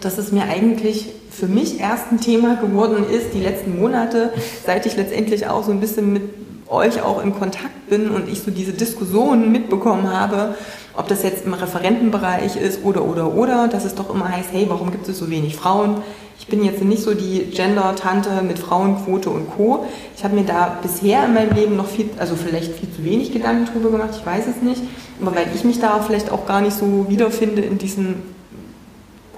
[0.00, 4.32] dass es mir eigentlich für mich erst ein Thema geworden ist, die letzten Monate,
[4.66, 6.22] seit ich letztendlich auch so ein bisschen mit
[6.68, 10.54] euch auch in Kontakt bin und ich so diese Diskussionen mitbekommen habe,
[10.96, 14.66] ob das jetzt im Referentenbereich ist oder oder oder, dass es doch immer heißt, hey,
[14.68, 16.02] warum gibt es so wenig Frauen
[16.38, 19.86] Ich bin jetzt nicht so die Gender-Tante mit Frauenquote und Co.
[20.16, 23.32] Ich habe mir da bisher in meinem Leben noch viel, also vielleicht viel zu wenig
[23.32, 24.82] Gedanken drüber gemacht, ich weiß es nicht.
[25.20, 28.16] Aber weil ich mich da vielleicht auch gar nicht so wiederfinde in diesem,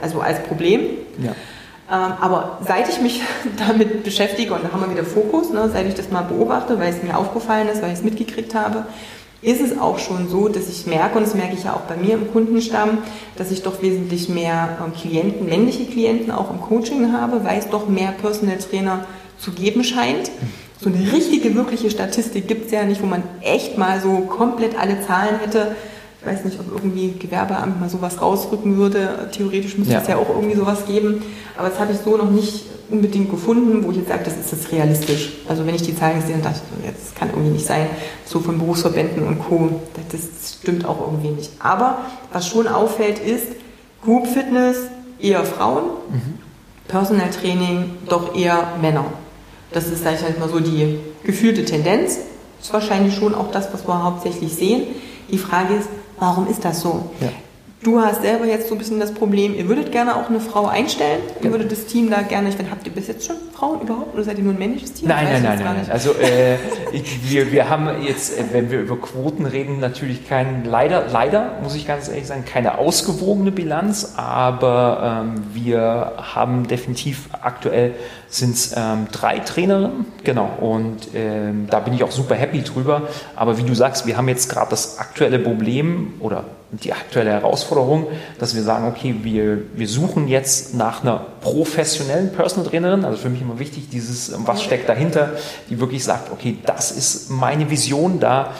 [0.01, 0.83] also als Problem.
[1.23, 1.33] Ja.
[1.91, 3.23] Ähm, aber seit ich mich
[3.69, 6.93] damit beschäftige, und da haben wir wieder Fokus, ne, seit ich das mal beobachte, weil
[6.93, 8.87] es mir aufgefallen ist, weil ich es mitgekriegt habe,
[9.43, 11.97] ist es auch schon so, dass ich merke, und das merke ich ja auch bei
[11.97, 12.99] mir im Kundenstamm,
[13.37, 17.69] dass ich doch wesentlich mehr ähm, Klienten, männliche Klienten auch im Coaching habe, weil es
[17.69, 19.05] doch mehr Personal Trainer
[19.39, 20.31] zu geben scheint.
[20.81, 24.79] So eine richtige, wirkliche Statistik gibt es ja nicht, wo man echt mal so komplett
[24.79, 25.77] alle Zahlen hätte.
[26.27, 29.29] Ich weiß nicht, ob irgendwie Gewerbeamt mal sowas rausrücken würde.
[29.31, 30.01] Theoretisch müsste ja.
[30.01, 31.23] es ja auch irgendwie sowas geben.
[31.57, 34.51] Aber das habe ich so noch nicht unbedingt gefunden, wo ich jetzt sage, das ist
[34.51, 35.35] jetzt realistisch.
[35.49, 37.87] Also wenn ich die Zahlen sehe, dachte ich, das kann irgendwie nicht sein,
[38.25, 39.81] so von Berufsverbänden und Co.
[40.11, 41.51] Das stimmt auch irgendwie nicht.
[41.61, 41.99] Aber
[42.33, 43.47] was schon auffällt, ist
[44.05, 44.79] Group Fitness
[45.21, 46.39] eher Frauen, mhm.
[46.89, 49.05] Personal Training doch eher Männer.
[49.71, 52.19] Das ist, sage ich halt mal so, die gefühlte Tendenz.
[52.59, 54.89] Das ist wahrscheinlich schon auch das, was wir hauptsächlich sehen.
[55.31, 57.11] Die Frage ist, warum ist das so?
[57.21, 57.29] Ja.
[57.87, 60.67] Du hast selber jetzt so ein bisschen das Problem, ihr würdet gerne auch eine Frau
[60.67, 61.21] einstellen.
[61.41, 64.13] Ihr würdet das Team da gerne, ich meine, habt ihr bis jetzt schon Frauen überhaupt
[64.13, 65.07] oder seid ihr nur ein männliches Team?
[65.07, 65.87] Nein, nein, nein, nein.
[65.89, 66.57] Also äh,
[67.23, 71.77] wir, wir haben jetzt, äh, wenn wir über Quoten reden, natürlich kein, leider, leider, muss
[71.77, 77.95] ich ganz ehrlich sagen, keine ausgewogene Bilanz, aber ähm, wir haben definitiv aktuell
[78.27, 83.03] sind es ähm, drei Trainerinnen, genau, und ähm, da bin ich auch super happy drüber.
[83.37, 88.09] Aber wie du sagst, wir haben jetzt gerade das aktuelle Problem oder die aktuelle Herausforderung,
[88.39, 93.29] dass wir sagen, okay, wir, wir suchen jetzt nach einer professionellen Personal Trainerin, also für
[93.29, 95.33] mich immer wichtig, dieses, was steckt dahinter,
[95.71, 98.53] die wirklich sagt, okay, das ist meine Vision da.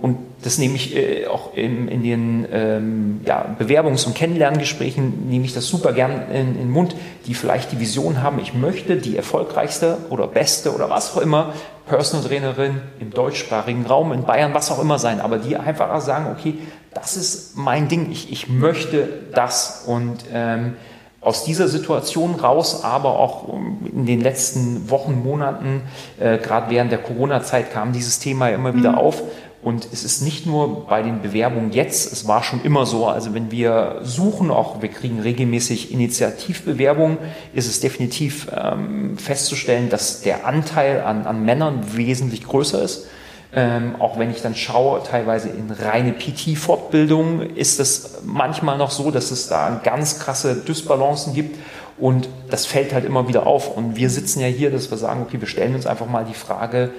[0.00, 5.44] Und das nehme ich äh, auch in, in den ähm, ja, Bewerbungs- und Kennenlerngesprächen, nehme
[5.44, 6.94] ich das super gern in, in den Mund,
[7.26, 11.52] die vielleicht die Vision haben, ich möchte die erfolgreichste oder beste oder was auch immer
[11.88, 16.26] Personal Trainerin im deutschsprachigen Raum, in Bayern, was auch immer sein, aber die einfach sagen,
[16.30, 16.54] okay,
[16.98, 20.76] das ist mein Ding, ich, ich möchte das und ähm,
[21.20, 23.48] aus dieser Situation raus, aber auch
[23.92, 25.82] in den letzten Wochen, Monaten,
[26.18, 28.98] äh, gerade während der Corona-Zeit kam dieses Thema immer wieder mhm.
[28.98, 29.22] auf
[29.60, 33.34] und es ist nicht nur bei den Bewerbungen jetzt, es war schon immer so, also
[33.34, 37.18] wenn wir suchen, auch wir kriegen regelmäßig Initiativbewerbungen,
[37.52, 43.08] ist es definitiv ähm, festzustellen, dass der Anteil an, an Männern wesentlich größer ist.
[43.54, 49.10] Ähm, auch wenn ich dann schaue, teilweise in reine PT-Fortbildung, ist es manchmal noch so,
[49.10, 51.58] dass es da ganz krasse Dysbalancen gibt.
[51.98, 53.76] Und das fällt halt immer wieder auf.
[53.76, 56.34] Und wir sitzen ja hier, dass wir sagen, okay, wir stellen uns einfach mal die
[56.34, 56.90] Frage,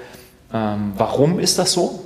[0.54, 2.06] ähm, warum ist das so?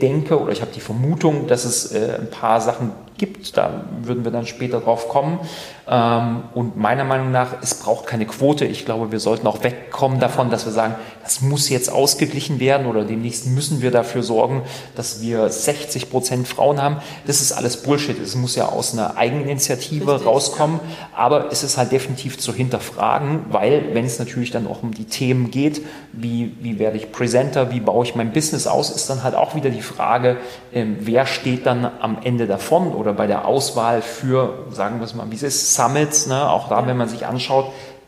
[0.00, 3.56] denke oder ich habe die Vermutung, dass es äh, ein paar Sachen gibt.
[3.56, 5.38] Da würden wir dann später drauf kommen.
[5.86, 8.64] Ähm, und meiner Meinung nach, es braucht keine Quote.
[8.64, 12.86] Ich glaube, wir sollten auch wegkommen davon, dass wir sagen, das muss jetzt ausgeglichen werden
[12.86, 14.62] oder demnächst müssen wir dafür sorgen,
[14.96, 16.96] dass wir 60 Prozent Frauen haben.
[17.26, 18.18] Das ist alles Bullshit.
[18.18, 20.80] Es muss ja aus einer Eigeninitiative Richtig, rauskommen.
[21.14, 25.04] Aber es ist halt definitiv zu hinterfragen, weil wenn es natürlich dann auch um die
[25.04, 29.22] Themen geht, wie, wie werde ich Presenter, wie baue ich mein Business aus, ist dann
[29.22, 30.38] halt auch wieder die Frage,
[30.72, 35.14] ähm, wer steht dann am Ende davon oder bei der Auswahl für, sagen wir es
[35.14, 36.48] mal, wie es ist, Summits, ne?
[36.48, 37.66] auch da, wenn man sich anschaut,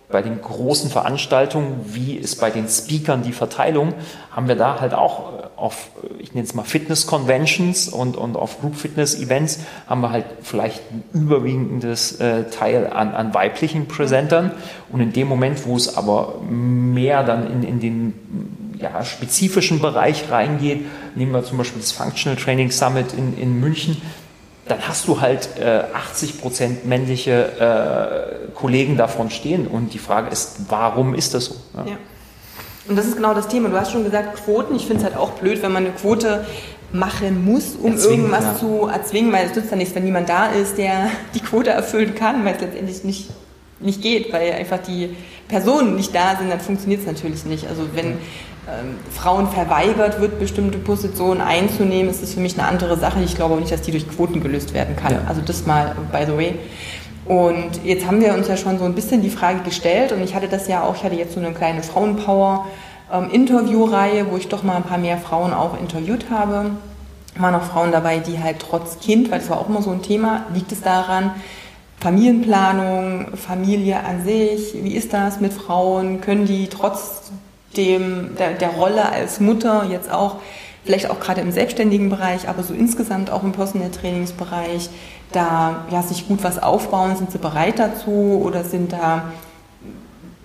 [0.09, 3.93] bei den großen Veranstaltungen, wie ist bei den Speakern die Verteilung,
[4.31, 8.17] haben wir da halt auch äh, auf, äh, ich nenne es mal Fitness Conventions und,
[8.17, 13.35] und auf Group Fitness Events haben wir halt vielleicht ein überwiegendes äh, Teil an, an
[13.35, 14.53] weiblichen Präsentern
[14.91, 20.31] und in dem Moment, wo es aber mehr dann in, in den ja, spezifischen Bereich
[20.31, 24.01] reingeht, nehmen wir zum Beispiel das Functional Training Summit in, in München,
[24.69, 29.67] dann hast du halt äh, 80 Prozent männliche äh, Kollegen davon stehen.
[29.67, 31.57] Und die Frage ist, warum ist das so?
[31.77, 31.93] Ja.
[31.93, 31.97] ja.
[32.89, 33.69] Und das ist genau das Thema.
[33.69, 34.75] Du hast schon gesagt, Quoten.
[34.75, 36.45] Ich finde es halt auch blöd, wenn man eine Quote
[36.93, 38.57] machen muss, um erzwingen, irgendwas ja.
[38.59, 42.15] zu erzwingen, weil es nützt ja nichts, wenn niemand da ist, der die Quote erfüllen
[42.15, 43.31] kann, weil es letztendlich nicht,
[43.81, 45.17] nicht geht, weil einfach die
[45.49, 47.69] Personen nicht da sind, dann funktioniert es natürlich nicht.
[47.69, 48.19] Also wenn
[48.69, 53.23] ähm, Frauen verweigert wird, bestimmte Positionen einzunehmen, ist das für mich eine andere Sache.
[53.23, 55.13] Ich glaube auch nicht, dass die durch Quoten gelöst werden kann.
[55.13, 55.21] Ja.
[55.29, 56.55] Also das mal by the way.
[57.27, 60.35] Und jetzt haben wir uns ja schon so ein bisschen die Frage gestellt und ich
[60.35, 62.67] hatte das ja auch, ich hatte jetzt so eine kleine Frauenpower
[63.13, 63.31] ähm,
[64.31, 66.73] wo ich doch mal ein paar mehr Frauen auch interviewt habe.
[67.37, 70.03] Waren auch Frauen dabei, die halt trotz Kind, weil das war auch immer so ein
[70.03, 71.33] Thema, liegt es daran,
[72.01, 76.21] Familienplanung, Familie an sich, wie ist das mit Frauen?
[76.21, 77.31] Können die trotz
[77.77, 80.37] dem, der, der Rolle als Mutter jetzt auch
[80.85, 84.89] vielleicht auch gerade im selbstständigen Bereich, aber so insgesamt auch im Personal Trainingsbereich,
[85.33, 89.33] da ja, sich gut was aufbauen, sind sie bereit dazu oder sind da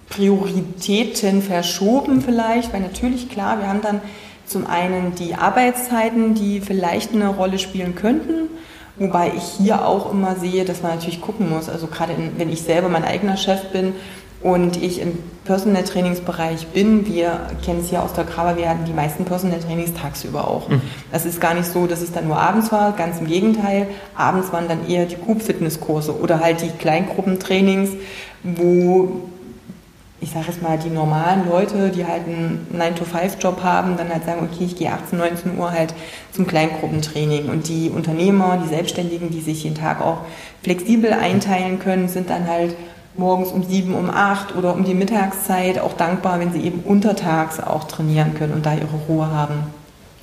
[0.09, 4.01] Prioritäten verschoben vielleicht, weil natürlich klar, wir haben dann
[4.45, 8.49] zum einen die Arbeitszeiten, die vielleicht eine Rolle spielen könnten,
[8.97, 12.51] wobei ich hier auch immer sehe, dass man natürlich gucken muss, also gerade in, wenn
[12.51, 13.93] ich selber mein eigener Chef bin
[14.43, 18.85] und ich im Personal Trainingsbereich bin, wir kennen es ja aus der Graber, wir hatten
[18.85, 20.69] die meisten Personal Trainings tagsüber auch.
[20.69, 20.81] Mhm.
[21.11, 23.87] Das ist gar nicht so, dass es dann nur abends war, ganz im Gegenteil.
[24.15, 27.91] Abends waren dann eher die Group Fitness Kurse oder halt die Kleingruppentrainings,
[28.43, 29.21] wo
[30.23, 34.47] ich sage jetzt mal, die normalen Leute, die halt einen 9-to-5-Job haben, dann halt sagen,
[34.49, 35.95] okay, ich gehe 18, 19 Uhr halt
[36.31, 37.49] zum Kleingruppentraining.
[37.49, 40.19] Und die Unternehmer, die Selbstständigen, die sich jeden Tag auch
[40.61, 42.75] flexibel einteilen können, sind dann halt
[43.21, 47.59] morgens um sieben, um acht oder um die Mittagszeit auch dankbar, wenn sie eben untertags
[47.59, 49.63] auch trainieren können und da ihre Ruhe haben.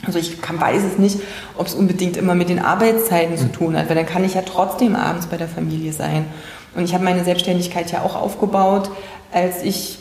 [0.07, 1.21] Also ich kann, weiß es nicht,
[1.57, 4.43] ob es unbedingt immer mit den Arbeitszeiten zu tun hat, weil dann kann ich ja
[4.43, 6.27] trotzdem abends bei der Familie sein.
[6.75, 8.91] Und ich habe meine Selbstständigkeit ja auch aufgebaut,
[9.33, 9.99] als ich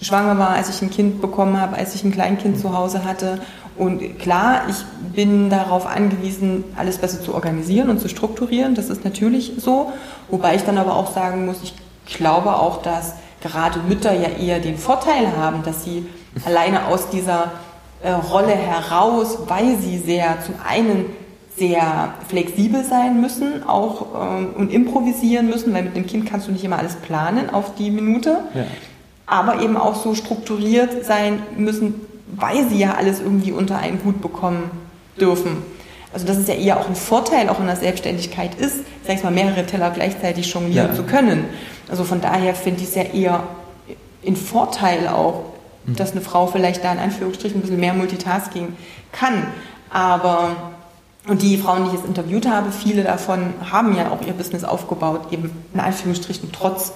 [0.00, 3.40] schwanger war, als ich ein Kind bekommen habe, als ich ein Kleinkind zu Hause hatte.
[3.76, 8.74] Und klar, ich bin darauf angewiesen, alles besser zu organisieren und zu strukturieren.
[8.74, 9.92] Das ist natürlich so.
[10.28, 11.74] Wobei ich dann aber auch sagen muss, ich
[12.06, 16.06] glaube auch, dass gerade Mütter ja eher den Vorteil haben, dass sie
[16.44, 17.52] alleine aus dieser
[18.02, 21.06] äh, Rolle heraus, weil sie sehr zum einen
[21.56, 26.52] sehr flexibel sein müssen auch ähm, und improvisieren müssen, weil mit dem Kind kannst du
[26.52, 28.64] nicht immer alles planen auf die Minute, ja.
[29.26, 31.94] aber eben auch so strukturiert sein müssen,
[32.26, 34.70] weil sie ja alles irgendwie unter einen Hut bekommen
[35.18, 35.62] dürfen.
[36.12, 39.22] Also das ist ja eher auch ein Vorteil auch in der Selbstständigkeit ist, sag ich
[39.22, 40.94] mal, mehrere Teller gleichzeitig jonglieren ja.
[40.94, 41.44] zu können.
[41.88, 43.42] Also von daher finde ich es ja eher
[44.22, 45.44] in Vorteil auch,
[45.84, 45.96] mhm.
[45.96, 48.76] dass eine Frau vielleicht da in Anführungsstrichen ein bisschen mehr Multitasking
[49.12, 49.46] kann.
[49.90, 50.72] Aber
[51.28, 54.62] und die Frauen, die ich jetzt interviewt habe, viele davon haben ja auch ihr Business
[54.62, 56.92] aufgebaut, eben in Anführungsstrichen trotz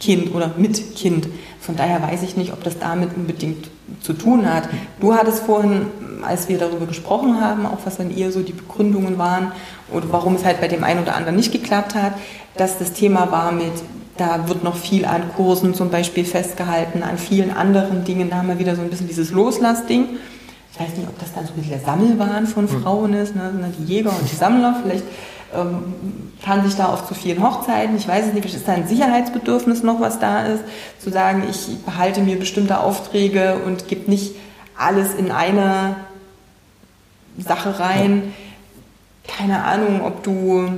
[0.00, 1.28] Kind oder mit Kind.
[1.60, 3.68] Von daher weiß ich nicht, ob das damit unbedingt
[4.00, 4.68] zu tun hat.
[5.00, 5.86] Du hattest vorhin,
[6.22, 9.52] als wir darüber gesprochen haben, auch was dann eher so die Begründungen waren
[9.92, 12.12] oder warum es halt bei dem einen oder anderen nicht geklappt hat,
[12.56, 13.72] dass das Thema war mit,
[14.16, 18.30] da wird noch viel an Kursen zum Beispiel festgehalten, an vielen anderen Dingen.
[18.30, 20.06] Da haben wir wieder so ein bisschen dieses Loslassding.
[20.06, 20.18] ding
[20.74, 22.82] ich weiß nicht, ob das dann so ein bisschen der Sammelwahn von hm.
[22.82, 23.72] Frauen ist, ne?
[23.78, 25.04] die Jäger und die Sammler, vielleicht
[25.56, 25.94] ähm,
[26.40, 29.82] fahren sich da auf zu vielen Hochzeiten, ich weiß es nicht, ist da ein Sicherheitsbedürfnis
[29.82, 30.64] noch, was da ist,
[30.98, 34.34] zu sagen, ich behalte mir bestimmte Aufträge und gebe nicht
[34.76, 35.96] alles in eine
[37.38, 38.34] Sache rein.
[39.26, 40.68] Keine Ahnung, ob du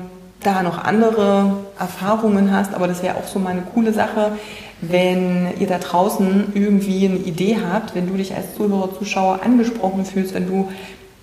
[0.41, 4.33] da noch andere Erfahrungen hast, aber das wäre auch so mal eine coole Sache
[4.81, 10.05] wenn ihr da draußen irgendwie eine Idee habt, wenn du dich als Zuhörer, Zuschauer angesprochen
[10.05, 10.69] fühlst, wenn du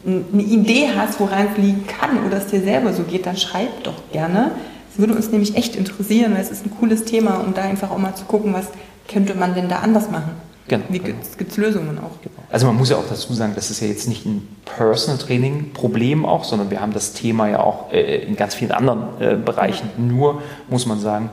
[0.06, 3.84] eine Idee hast, woran es liegen kann oder es dir selber so geht, dann schreib
[3.84, 4.52] doch gerne.
[4.92, 7.90] Es würde uns nämlich echt interessieren, weil es ist ein cooles Thema, um da einfach
[7.90, 8.68] auch mal zu gucken, was
[9.08, 10.32] könnte man denn da anders machen.
[10.68, 10.86] Genau.
[10.90, 12.22] Wie gibt es Lösungen auch?
[12.22, 12.36] Genau.
[12.50, 15.74] Also man muss ja auch dazu sagen, das ist ja jetzt nicht ein Personal Training
[15.74, 19.36] Problem auch, sondern wir haben das Thema ja auch äh, in ganz vielen anderen äh,
[19.36, 19.90] Bereichen.
[19.98, 21.32] Nur muss man sagen,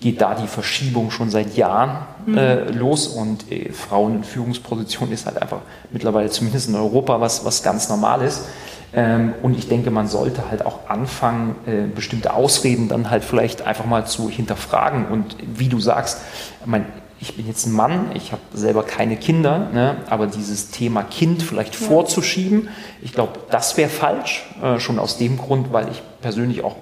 [0.00, 2.38] geht da die Verschiebung schon seit Jahren mhm.
[2.38, 5.60] äh, los und äh, Frauen in Führungspositionen ist halt einfach
[5.90, 8.42] mittlerweile zumindest in Europa was, was ganz normal ist.
[8.92, 13.66] Ähm, und ich denke, man sollte halt auch anfangen, äh, bestimmte Ausreden dann halt vielleicht
[13.66, 15.06] einfach mal zu hinterfragen.
[15.06, 16.20] Und wie du sagst,
[16.64, 16.86] mein,
[17.20, 21.42] ich bin jetzt ein Mann, ich habe selber keine Kinder, ne, aber dieses Thema Kind
[21.42, 21.86] vielleicht ja.
[21.86, 22.68] vorzuschieben,
[23.02, 26.76] ich glaube, das wäre falsch, äh, schon aus dem Grund, weil ich persönlich auch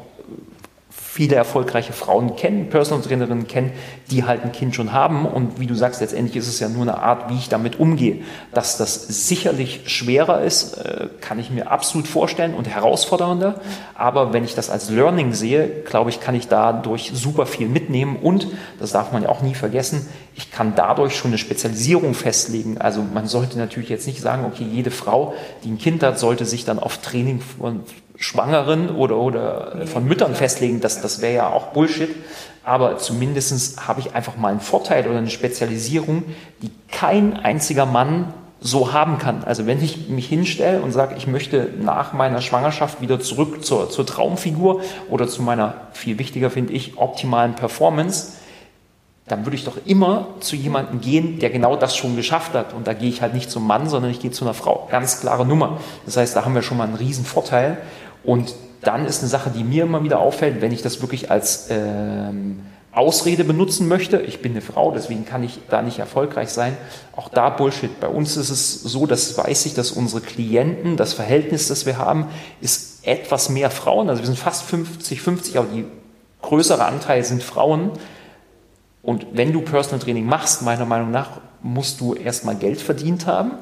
[1.15, 3.71] viele erfolgreiche Frauen kennen, Personal Trainerinnen kennen,
[4.11, 5.27] die halt ein Kind schon haben.
[5.27, 8.23] Und wie du sagst, letztendlich ist es ja nur eine Art, wie ich damit umgehe.
[8.53, 13.61] Dass das sicherlich schwerer ist, äh, kann ich mir absolut vorstellen und herausfordernder.
[13.95, 18.17] Aber wenn ich das als Learning sehe, glaube ich, kann ich dadurch super viel mitnehmen.
[18.17, 18.49] Und,
[18.81, 22.79] das darf man ja auch nie vergessen, ich kann dadurch schon eine Spezialisierung festlegen.
[22.79, 26.45] Also man sollte natürlich jetzt nicht sagen, okay, jede Frau, die ein Kind hat, sollte
[26.45, 27.85] sich dann auf Training von
[28.17, 32.11] Schwangeren oder, oder von Müttern festlegen, das, das wäre ja auch Bullshit.
[32.65, 36.25] Aber zumindestens habe ich einfach mal einen Vorteil oder eine Spezialisierung,
[36.63, 39.45] die kein einziger Mann so haben kann.
[39.45, 43.91] Also wenn ich mich hinstelle und sage, ich möchte nach meiner Schwangerschaft wieder zurück zur,
[43.91, 48.33] zur Traumfigur oder zu meiner, viel wichtiger finde ich, optimalen Performance,
[49.27, 52.73] dann würde ich doch immer zu jemandem gehen, der genau das schon geschafft hat.
[52.73, 54.87] Und da gehe ich halt nicht zum Mann, sondern ich gehe zu einer Frau.
[54.91, 55.79] Ganz klare Nummer.
[56.07, 57.79] Das heißt, da haben wir schon mal einen riesen Vorteil.
[58.25, 61.69] Und dann ist eine Sache, die mir immer wieder auffällt, wenn ich das wirklich als,
[61.71, 62.61] ähm,
[62.95, 66.77] Ausrede benutzen möchte, ich bin eine Frau, deswegen kann ich da nicht erfolgreich sein.
[67.17, 67.99] Auch da Bullshit.
[67.99, 71.99] Bei uns ist es so, das weiß ich, dass unsere Klienten, das Verhältnis, das wir
[71.99, 72.27] haben,
[72.61, 74.09] ist etwas mehr Frauen.
[74.09, 75.87] Also wir sind fast 50, 50, aber die
[76.43, 77.91] größere Anteil sind Frauen.
[79.03, 83.53] Und wenn du Personal Training machst, meiner Meinung nach, musst du erstmal Geld verdient haben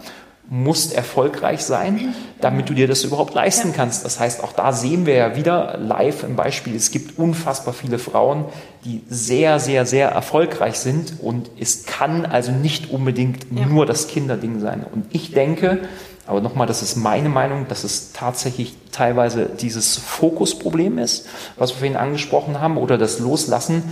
[0.53, 4.05] musst erfolgreich sein, damit du dir das überhaupt leisten kannst.
[4.05, 7.99] Das heißt, auch da sehen wir ja wieder live im Beispiel, es gibt unfassbar viele
[7.99, 8.45] Frauen,
[8.85, 13.65] die sehr, sehr, sehr erfolgreich sind und es kann also nicht unbedingt ja.
[13.65, 14.85] nur das Kinderding sein.
[14.85, 15.79] Und ich denke,
[16.27, 21.79] aber nochmal, das ist meine Meinung, dass es tatsächlich teilweise dieses Fokusproblem ist, was wir
[21.79, 23.85] vorhin angesprochen haben, oder das Loslassen.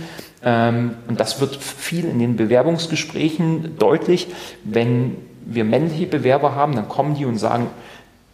[0.43, 4.27] Ähm, und das wird viel in den Bewerbungsgesprächen deutlich,
[4.63, 5.17] wenn
[5.55, 7.67] wir männliche Bewerber haben, dann kommen die und sagen,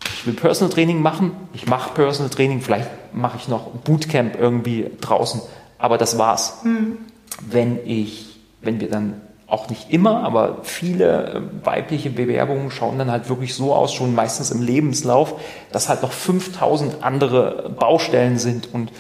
[0.04, 4.90] ich will Personal Training machen, ich mache Personal Training, vielleicht mache ich noch Bootcamp irgendwie
[5.02, 5.42] draußen,
[5.78, 6.64] aber das war's.
[6.64, 6.98] Mhm.
[7.50, 13.10] Wenn ich, wenn wir dann auch nicht immer, aber viele äh, weibliche Bewerbungen schauen dann
[13.10, 15.40] halt wirklich so aus, schon meistens im Lebenslauf,
[15.72, 18.92] dass halt noch 5000 andere Baustellen sind und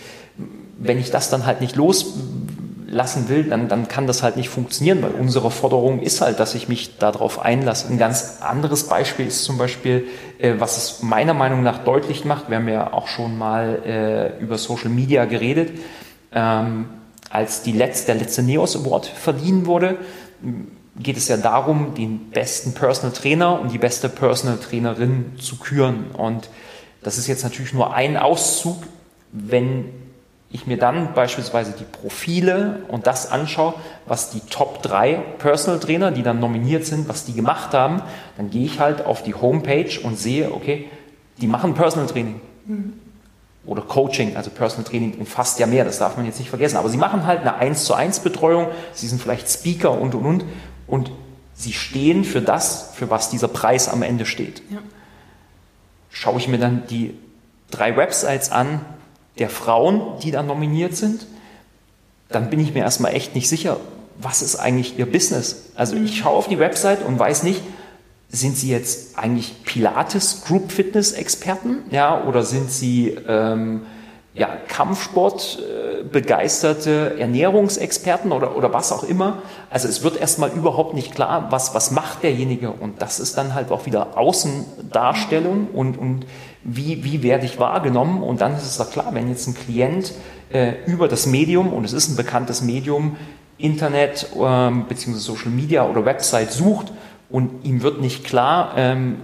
[0.77, 2.13] wenn ich das dann halt nicht los
[2.89, 6.55] lassen will, dann, dann kann das halt nicht funktionieren, weil unsere Forderung ist halt, dass
[6.55, 7.89] ich mich darauf einlasse.
[7.89, 10.07] Ein ganz anderes Beispiel ist zum Beispiel,
[10.39, 14.41] äh, was es meiner Meinung nach deutlich macht, wir haben ja auch schon mal äh,
[14.41, 15.71] über Social Media geredet,
[16.31, 16.85] ähm,
[17.29, 19.97] als die letzte, der letzte NEOS Award verliehen wurde,
[20.97, 26.11] geht es ja darum, den besten Personal Trainer und die beste Personal Trainerin zu küren.
[26.11, 26.49] Und
[27.03, 28.77] das ist jetzt natürlich nur ein Auszug,
[29.31, 29.85] wenn
[30.49, 33.73] ich mir dann beispielsweise die Profile und das anschaue,
[34.05, 38.01] was die Top 3 Personal Trainer, die dann nominiert sind, was die gemacht haben,
[38.37, 40.89] dann gehe ich halt auf die Homepage und sehe, okay,
[41.41, 42.39] die machen Personal Training.
[42.65, 42.93] Mhm.
[43.65, 46.77] Oder Coaching, also Personal Training umfasst ja mehr, das darf man jetzt nicht vergessen.
[46.77, 50.25] Aber sie machen halt eine 1 zu 1 Betreuung, sie sind vielleicht Speaker und und
[50.25, 50.45] und
[50.87, 51.11] und
[51.53, 54.61] sie stehen für das, für was dieser Preis am Ende steht.
[54.69, 54.77] Ja.
[56.09, 57.17] Schaue ich mir dann die
[57.69, 58.79] drei Websites an,
[59.39, 61.25] der Frauen, die da nominiert sind,
[62.29, 63.79] dann bin ich mir erstmal echt nicht sicher,
[64.19, 65.71] was ist eigentlich ihr Business.
[65.75, 66.15] Also ich mhm.
[66.15, 67.61] schaue auf die Website und weiß nicht,
[68.29, 73.83] sind sie jetzt eigentlich Pilates Group Fitness Experten, ja, oder sind sie ähm,
[74.37, 79.41] ja, Kampfsport äh, begeisterte Ernährungsexperten oder, oder was auch immer.
[79.69, 83.55] Also es wird erstmal überhaupt nicht klar, was, was macht derjenige und das ist dann
[83.55, 86.25] halt auch wieder Außendarstellung und, und
[86.63, 88.21] wie, wie werde ich wahrgenommen?
[88.21, 90.13] Und dann ist es doch klar, wenn jetzt ein Klient
[90.51, 93.15] äh, über das Medium, und es ist ein bekanntes Medium,
[93.57, 95.17] Internet ähm, bzw.
[95.17, 96.93] Social Media oder Website sucht
[97.29, 99.17] und ihm wird nicht klar, ähm,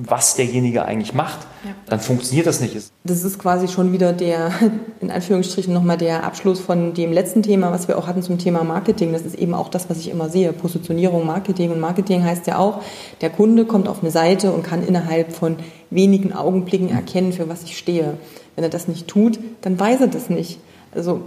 [0.00, 1.70] was derjenige eigentlich macht, ja.
[1.86, 2.76] dann funktioniert das nicht.
[3.02, 4.52] Das ist quasi schon wieder der,
[5.00, 8.62] in Anführungsstrichen nochmal der Abschluss von dem letzten Thema, was wir auch hatten zum Thema
[8.62, 9.12] Marketing.
[9.12, 10.52] Das ist eben auch das, was ich immer sehe.
[10.52, 11.72] Positionierung, Marketing.
[11.72, 12.82] Und Marketing heißt ja auch,
[13.20, 15.56] der Kunde kommt auf eine Seite und kann innerhalb von
[15.90, 18.14] wenigen Augenblicken erkennen, für was ich stehe.
[18.54, 20.60] Wenn er das nicht tut, dann weiß er das nicht.
[20.94, 21.22] Also,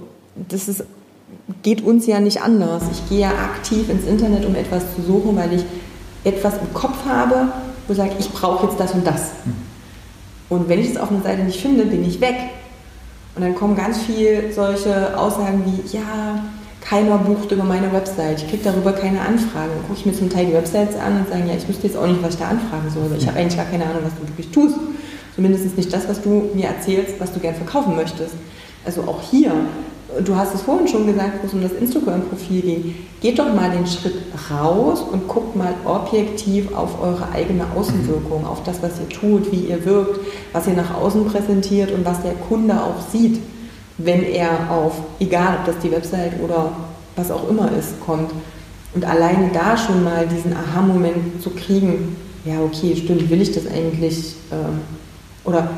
[0.48, 0.86] das ist,
[1.62, 2.84] geht uns ja nicht anders.
[2.92, 5.66] Ich gehe ja aktiv ins Internet, um etwas zu suchen, weil ich
[6.24, 7.52] etwas im Kopf habe,
[7.88, 9.32] wo ich sage, ich brauche jetzt das und das.
[10.50, 12.36] Und wenn ich es auf einer Seite nicht finde, bin ich weg.
[13.36, 16.44] Und dann kommen ganz viel solche Aussagen wie, ja,
[16.82, 19.70] keiner bucht über meine Website, ich kriege darüber keine Anfragen.
[19.76, 21.96] Dann gucke ich mir zum Teil die Websites an und sage, ja, ich wüsste jetzt
[21.96, 23.16] auch nicht, was ich da anfragen soll.
[23.18, 24.76] Ich habe eigentlich gar keine Ahnung, was du wirklich tust.
[25.36, 28.34] Zumindest nicht das, was du mir erzählst, was du gern verkaufen möchtest.
[28.86, 29.54] Also auch hier
[30.26, 33.72] du hast es vorhin schon gesagt, wo es um das Instagram-Profil ging, geht doch mal
[33.72, 34.16] den Schritt
[34.50, 39.68] raus und guckt mal objektiv auf eure eigene Außenwirkung, auf das, was ihr tut, wie
[39.68, 40.20] ihr wirkt,
[40.54, 43.40] was ihr nach außen präsentiert und was der Kunde auch sieht,
[43.98, 46.72] wenn er auf, egal ob das die Website oder
[47.16, 48.32] was auch immer ist, kommt.
[48.94, 53.68] Und alleine da schon mal diesen Aha-Moment zu kriegen, ja, okay, stimmt, will ich das
[53.68, 54.36] eigentlich?
[54.52, 54.82] Ähm,
[55.44, 55.70] oder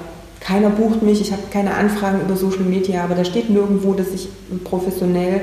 [0.43, 4.10] keiner bucht mich, ich habe keine Anfragen über Social Media, aber da steht nirgendwo, dass
[4.13, 4.27] ich
[4.65, 5.41] professionell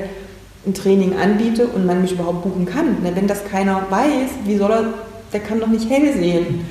[0.65, 2.97] ein Training anbiete und man mich überhaupt buchen kann.
[3.01, 4.93] Wenn das keiner weiß, wie soll er,
[5.33, 6.65] der kann doch nicht hell sehen.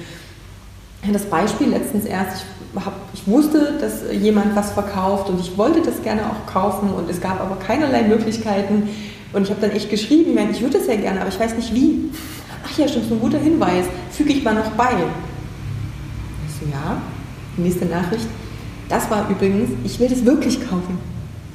[1.12, 5.80] Das Beispiel letztens erst, ich, hab, ich wusste, dass jemand was verkauft und ich wollte
[5.80, 8.90] das gerne auch kaufen und es gab aber keinerlei Möglichkeiten
[9.32, 11.74] und ich habe dann echt geschrieben, ich würde es ja gerne, aber ich weiß nicht
[11.74, 12.10] wie.
[12.64, 14.92] Ach ja, stimmt, so ein guter Hinweis, füge ich mal noch bei.
[16.46, 17.00] Ich so, ja,
[17.62, 18.26] Nächste Nachricht.
[18.88, 20.98] Das war übrigens, ich will das wirklich kaufen.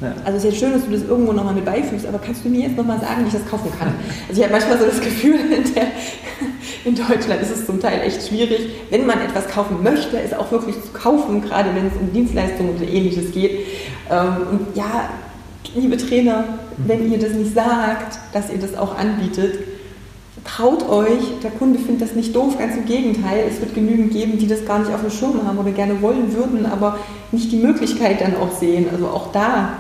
[0.02, 0.14] Ja.
[0.26, 2.50] Also es ist jetzt schön, dass du das irgendwo nochmal mit beifügst, aber kannst du
[2.50, 3.94] mir jetzt nochmal sagen, wie ich das kaufen kann?
[4.28, 5.88] Also ich habe manchmal so das Gefühl, in, der,
[6.84, 10.52] in, Deutschland ist es zum Teil echt schwierig, wenn man etwas kaufen möchte, es auch
[10.52, 13.60] wirklich zu kaufen, gerade wenn es um Dienstleistungen oder ähnliches geht.
[14.12, 15.10] Ähm, und ja,
[15.74, 16.44] liebe Trainer,
[16.78, 19.60] wenn ihr das nicht sagt, dass ihr das auch anbietet,
[20.46, 23.46] traut euch, der Kunde findet das nicht doof, ganz im Gegenteil.
[23.50, 26.34] Es wird genügend geben, die das gar nicht auf dem Schirm haben oder gerne wollen
[26.34, 27.00] würden, aber
[27.32, 28.88] nicht die Möglichkeit dann auch sehen.
[28.92, 29.74] Also auch da,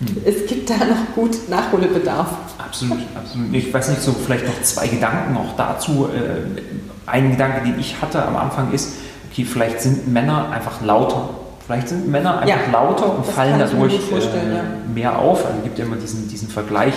[0.00, 0.16] hm.
[0.24, 2.28] es gibt da noch gut Nachholbedarf.
[2.58, 3.54] Absolut, absolut.
[3.54, 6.08] Ich weiß nicht, so vielleicht noch zwei Gedanken auch dazu.
[6.12, 6.60] Äh,
[7.06, 8.94] ein Gedanke, den ich hatte am Anfang ist,
[9.30, 11.30] okay, vielleicht sind Männer einfach lauter.
[11.66, 14.64] Vielleicht sind Männer einfach ja, lauter und fallen dadurch äh, ja.
[14.92, 15.44] mehr auf.
[15.46, 16.94] Also es gibt ja immer diesen, diesen Vergleich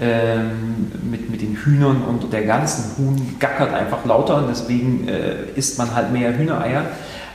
[0.00, 5.36] ähm, mit, mit den Hühnern und der ganzen Huhn gackert einfach lauter und deswegen äh,
[5.54, 6.84] isst man halt mehr Hühnereier.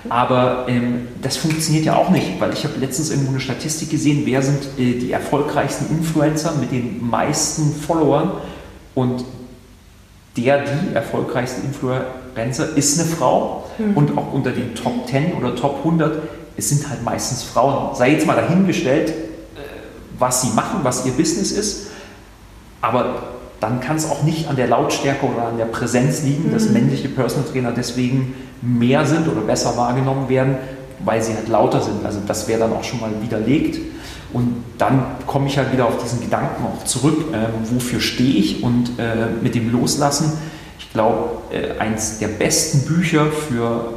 [0.09, 4.23] Aber ähm, das funktioniert ja auch nicht, weil ich habe letztens irgendwo eine Statistik gesehen,
[4.25, 8.31] wer sind äh, die erfolgreichsten Influencer mit den meisten Followern
[8.95, 9.23] und
[10.37, 13.97] der, die erfolgreichste Influencer ist eine Frau mhm.
[13.97, 16.21] und auch unter den Top 10 oder Top 100,
[16.57, 17.95] es sind halt meistens Frauen.
[17.95, 19.13] Sei jetzt mal dahingestellt, äh,
[20.17, 21.90] was sie machen, was ihr Business ist,
[22.81, 23.23] aber
[23.59, 26.53] dann kann es auch nicht an der Lautstärke oder an der Präsenz liegen, mhm.
[26.53, 30.57] dass männliche Personal Trainer deswegen mehr sind oder besser wahrgenommen werden,
[31.05, 32.05] weil sie halt lauter sind.
[32.05, 33.79] Also das wäre dann auch schon mal widerlegt.
[34.33, 38.63] Und dann komme ich halt wieder auf diesen Gedanken auch zurück, äh, wofür stehe ich
[38.63, 40.33] und äh, mit dem Loslassen.
[40.79, 43.93] Ich glaube, äh, eins der besten Bücher für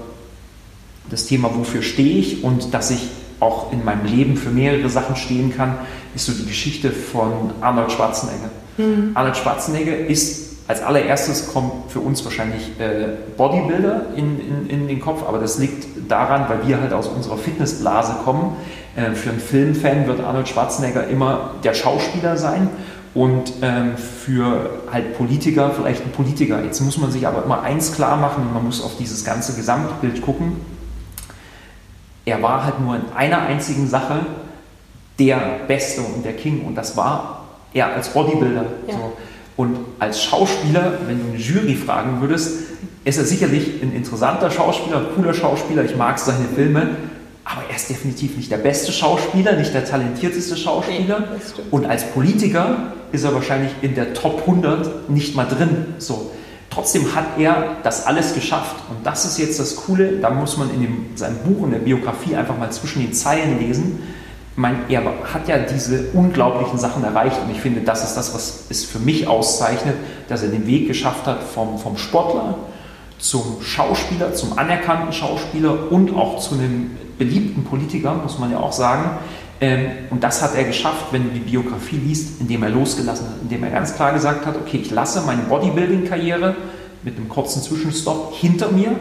[1.08, 3.08] das Thema, wofür stehe ich und dass ich
[3.40, 5.78] auch in meinem Leben für mehrere Sachen stehen kann,
[6.14, 8.50] ist so die Geschichte von Arnold Schwarzenegger.
[8.76, 9.12] Mhm.
[9.14, 15.00] Arnold Schwarzenegger ist als allererstes kommt für uns wahrscheinlich äh, Bodybuilder in, in, in, den
[15.00, 18.56] Kopf, aber das liegt daran, weil wir halt aus unserer Fitnessblase kommen.
[18.96, 22.70] Äh, für einen Filmfan wird Arnold Schwarzenegger immer der Schauspieler sein
[23.12, 26.62] und ähm, für halt Politiker vielleicht ein Politiker.
[26.64, 30.22] Jetzt muss man sich aber immer eins klar machen, man muss auf dieses ganze Gesamtbild
[30.22, 30.56] gucken.
[32.24, 34.20] Er war halt nur in einer einzigen Sache
[35.18, 37.43] der Beste und der King und das war
[37.74, 38.64] er als Bodybuilder.
[38.86, 38.94] Ja.
[38.94, 39.12] So.
[39.56, 42.64] Und als Schauspieler, wenn du eine Jury fragen würdest,
[43.04, 46.96] ist er sicherlich ein interessanter Schauspieler, ein cooler Schauspieler, ich mag seine Filme,
[47.44, 51.20] aber er ist definitiv nicht der beste Schauspieler, nicht der talentierteste Schauspieler.
[51.20, 55.94] Nee, und als Politiker ist er wahrscheinlich in der Top 100 nicht mal drin.
[55.98, 56.30] So.
[56.70, 58.76] Trotzdem hat er das alles geschafft.
[58.88, 61.78] Und das ist jetzt das Coole, da muss man in dem, seinem Buch, in der
[61.78, 64.00] Biografie einfach mal zwischen den Zeilen lesen
[64.56, 65.02] mein, er
[65.32, 69.00] hat ja diese unglaublichen Sachen erreicht und ich finde, das ist das, was es für
[69.00, 69.96] mich auszeichnet,
[70.28, 72.56] dass er den Weg geschafft hat vom, vom Sportler
[73.18, 78.72] zum Schauspieler, zum anerkannten Schauspieler und auch zu einem beliebten Politiker, muss man ja auch
[78.72, 79.18] sagen.
[79.60, 83.34] Ähm, und das hat er geschafft, wenn du die Biografie liest, indem er losgelassen hat,
[83.42, 86.54] indem er ganz klar gesagt hat, okay, ich lasse meine Bodybuilding-Karriere
[87.02, 88.92] mit einem kurzen Zwischenstopp hinter mir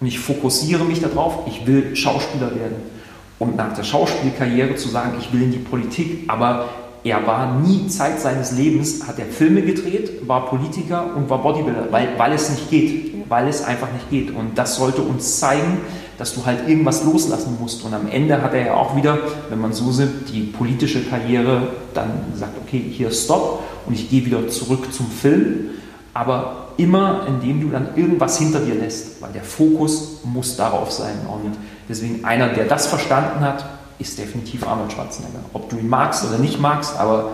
[0.00, 2.99] und ich fokussiere mich darauf, ich will Schauspieler werden
[3.40, 6.68] und nach der Schauspielkarriere zu sagen, ich will in die Politik, aber
[7.02, 11.90] er war nie Zeit seines Lebens, hat er Filme gedreht, war Politiker und war Bodybuilder,
[11.90, 14.36] weil, weil es nicht geht, weil es einfach nicht geht.
[14.36, 15.78] Und das sollte uns zeigen,
[16.18, 17.82] dass du halt irgendwas loslassen musst.
[17.82, 19.18] Und am Ende hat er ja auch wieder,
[19.48, 24.26] wenn man so sieht, die politische Karriere dann gesagt, okay, hier stopp und ich gehe
[24.26, 25.70] wieder zurück zum Film.
[26.12, 31.14] Aber immer, indem du dann irgendwas hinter dir lässt, weil der Fokus muss darauf sein.
[31.26, 31.56] Und
[31.90, 33.64] Deswegen einer, der das verstanden hat,
[33.98, 35.40] ist definitiv Arnold Schwarzenegger.
[35.52, 37.32] Ob du ihn magst oder nicht magst, aber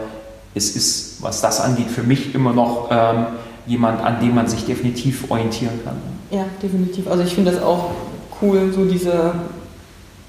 [0.55, 3.27] es ist, was das angeht, für mich immer noch ähm,
[3.67, 5.97] jemand, an dem man sich definitiv orientieren kann.
[6.31, 7.07] Ja, definitiv.
[7.07, 7.91] Also ich finde das auch
[8.41, 9.35] cool, so diese,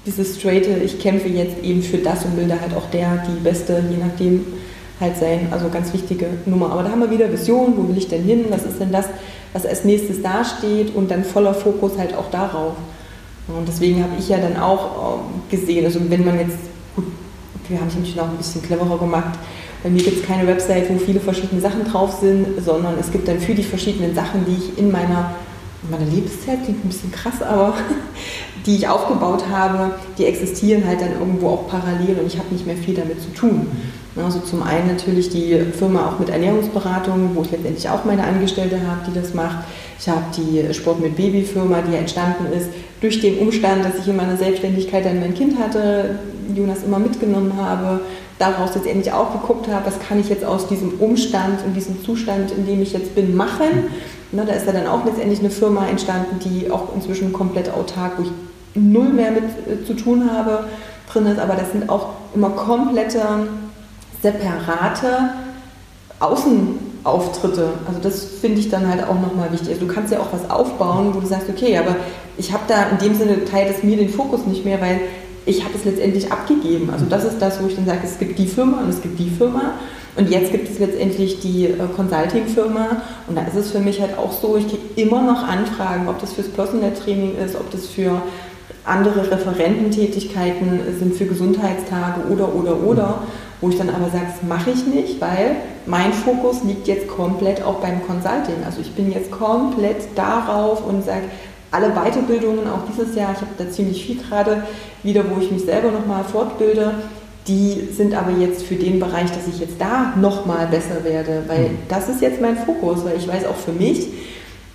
[0.04, 3.40] diese straighte, ich kämpfe jetzt eben für das und will da halt auch der, die
[3.40, 4.44] Beste, je nachdem
[5.00, 5.48] halt sein.
[5.50, 6.70] Also ganz wichtige Nummer.
[6.72, 9.06] Aber da haben wir wieder Vision, wo will ich denn hin, was ist denn das,
[9.54, 12.74] was als nächstes dasteht und dann voller Fokus halt auch darauf.
[13.48, 16.58] Und deswegen habe ich ja dann auch ähm, gesehen, also wenn man jetzt,
[16.94, 17.06] gut,
[17.68, 19.38] wir haben es natürlich noch ein bisschen cleverer gemacht,
[19.82, 23.28] bei mir gibt es keine Website, wo viele verschiedene Sachen drauf sind, sondern es gibt
[23.28, 25.34] dann für die verschiedenen Sachen, die ich in meiner,
[25.84, 27.74] in meiner Lebenszeit, klingt ein bisschen krass, aber
[28.66, 32.66] die ich aufgebaut habe, die existieren halt dann irgendwo auch parallel und ich habe nicht
[32.66, 33.68] mehr viel damit zu tun.
[34.16, 38.80] Also zum einen natürlich die Firma auch mit Ernährungsberatung, wo ich letztendlich auch meine Angestellte
[38.84, 39.58] habe, die das macht.
[40.00, 42.68] Ich habe die Sport mit Baby Firma, die entstanden ist
[43.00, 46.18] durch den Umstand, dass ich in meiner Selbstständigkeit dann mein Kind hatte,
[46.54, 48.00] Jonas immer mitgenommen habe,
[48.38, 52.50] daraus letztendlich auch geguckt habe, was kann ich jetzt aus diesem Umstand und diesem Zustand,
[52.52, 53.90] in dem ich jetzt bin, machen.
[54.32, 58.12] Na, da ist ja dann auch letztendlich eine Firma entstanden, die auch inzwischen komplett autark,
[58.18, 58.30] wo ich
[58.74, 60.64] null mehr mit äh, zu tun habe,
[61.10, 63.20] drin ist, aber das sind auch immer komplette
[64.22, 65.30] separate
[66.20, 67.70] Außenauftritte.
[67.86, 69.70] Also das finde ich dann halt auch nochmal wichtig.
[69.70, 71.96] Also du kannst ja auch was aufbauen, wo du sagst, okay, aber
[72.38, 75.00] ich habe da in dem Sinne teilt es mir den Fokus nicht mehr, weil
[75.44, 76.90] ich habe es letztendlich abgegeben.
[76.90, 79.18] Also das ist das, wo ich dann sage, es gibt die Firma und es gibt
[79.18, 79.74] die Firma.
[80.16, 84.18] Und jetzt gibt es letztendlich die äh, Consulting-Firma und da ist es für mich halt
[84.18, 87.86] auch so, ich kriege immer noch Anfragen, ob das fürs Personal Training ist, ob das
[87.86, 88.20] für
[88.84, 93.22] andere Referententätigkeiten sind für Gesundheitstage oder, oder, oder,
[93.60, 97.62] wo ich dann aber sage, das mache ich nicht, weil mein Fokus liegt jetzt komplett
[97.62, 98.64] auch beim Consulting.
[98.64, 101.24] Also ich bin jetzt komplett darauf und sage,
[101.70, 104.62] alle Weiterbildungen, auch dieses Jahr, ich habe da ziemlich viel gerade
[105.02, 106.94] wieder, wo ich mich selber nochmal fortbilde,
[107.46, 111.70] die sind aber jetzt für den Bereich, dass ich jetzt da nochmal besser werde, weil
[111.70, 111.78] mhm.
[111.88, 114.08] das ist jetzt mein Fokus, weil ich weiß auch für mich,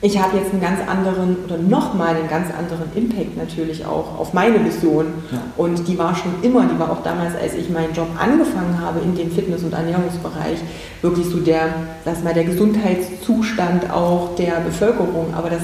[0.06, 4.34] ich habe jetzt einen ganz anderen oder nochmal einen ganz anderen Impact natürlich auch auf
[4.34, 5.06] meine Vision.
[5.32, 5.38] Ja.
[5.56, 9.00] Und die war schon immer, die war auch damals, als ich meinen Job angefangen habe
[9.00, 10.60] in dem Fitness- und Ernährungsbereich,
[11.02, 11.70] wirklich so der,
[12.04, 15.34] sag mal, der Gesundheitszustand auch der Bevölkerung.
[15.34, 15.62] Aber das,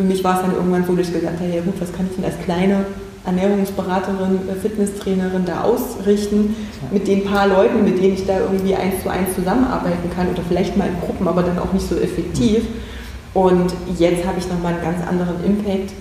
[0.00, 2.06] für mich war es dann irgendwann so, dass ich gesagt habe, ja gut, was kann
[2.08, 2.86] ich denn als kleine
[3.26, 6.56] Ernährungsberaterin, äh, Fitnesstrainerin da ausrichten,
[6.90, 10.42] mit den paar Leuten, mit denen ich da irgendwie eins zu eins zusammenarbeiten kann oder
[10.48, 12.62] vielleicht mal in Gruppen, aber dann auch nicht so effektiv.
[13.34, 15.92] Und jetzt habe ich nochmal einen ganz anderen Impact,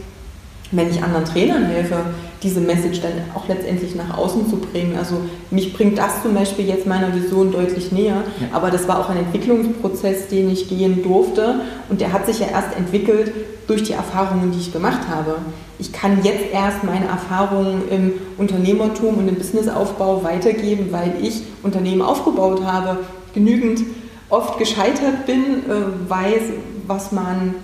[0.72, 1.98] wenn ich anderen Trainern helfe,
[2.42, 4.96] diese Message dann auch letztendlich nach außen zu bringen.
[4.98, 5.16] Also
[5.52, 8.48] mich bringt das zum Beispiel jetzt meiner Vision deutlich näher, ja.
[8.54, 11.56] aber das war auch ein Entwicklungsprozess, den ich gehen durfte
[11.90, 13.34] und der hat sich ja erst entwickelt
[13.70, 15.36] durch die Erfahrungen, die ich gemacht habe.
[15.78, 22.02] Ich kann jetzt erst meine Erfahrungen im Unternehmertum und im Businessaufbau weitergeben, weil ich Unternehmen
[22.02, 22.98] aufgebaut habe,
[23.36, 23.82] genügend
[24.30, 26.42] oft gescheitert bin, äh, weiß,
[26.88, 27.56] was man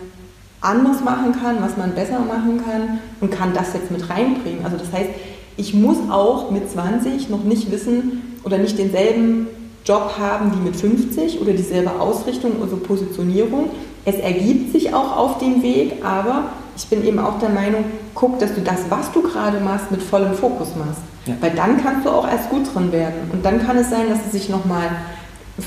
[0.61, 4.63] anders machen kann, was man besser machen kann und kann das jetzt mit reinbringen.
[4.63, 5.09] Also das heißt,
[5.57, 9.47] ich muss auch mit 20 noch nicht wissen oder nicht denselben
[9.85, 13.69] Job haben wie mit 50 oder dieselbe Ausrichtung, also Positionierung.
[14.05, 16.45] Es ergibt sich auch auf dem Weg, aber
[16.77, 20.01] ich bin eben auch der Meinung, guck, dass du das, was du gerade machst, mit
[20.01, 21.01] vollem Fokus machst.
[21.25, 21.33] Ja.
[21.41, 23.31] Weil dann kannst du auch erst gut drin werden.
[23.33, 24.89] Und dann kann es sein, dass es sich nochmal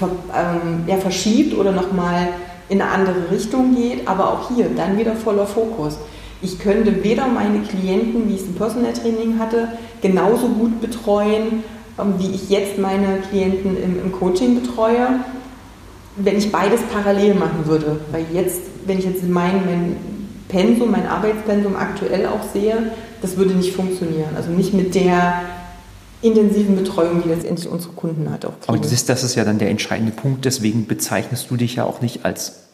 [0.01, 2.29] ähm, ja, verschiebt oder nochmal
[2.69, 5.99] in eine andere Richtung geht, aber auch hier dann wieder voller Fokus.
[6.43, 9.69] Ich könnte weder meine Klienten, wie ich es im Personal Training hatte,
[10.01, 11.65] genauso gut betreuen,
[11.99, 15.21] ähm, wie ich jetzt meine Klienten im, im Coaching betreue,
[16.19, 18.01] wenn ich beides parallel machen würde.
[18.11, 19.97] Weil jetzt, wenn ich jetzt mein, mein
[20.49, 22.93] Pensum, mein Arbeitspensum aktuell auch sehe,
[23.23, 24.37] das würde nicht funktionieren.
[24.37, 25.43] Also nicht mit der
[26.21, 28.69] intensiven Betreuung, die letztendlich unsere Kunden halt auch kriegen.
[28.69, 30.45] Aber das ist, das ist ja dann der entscheidende Punkt.
[30.45, 32.68] Deswegen bezeichnest du dich ja auch nicht als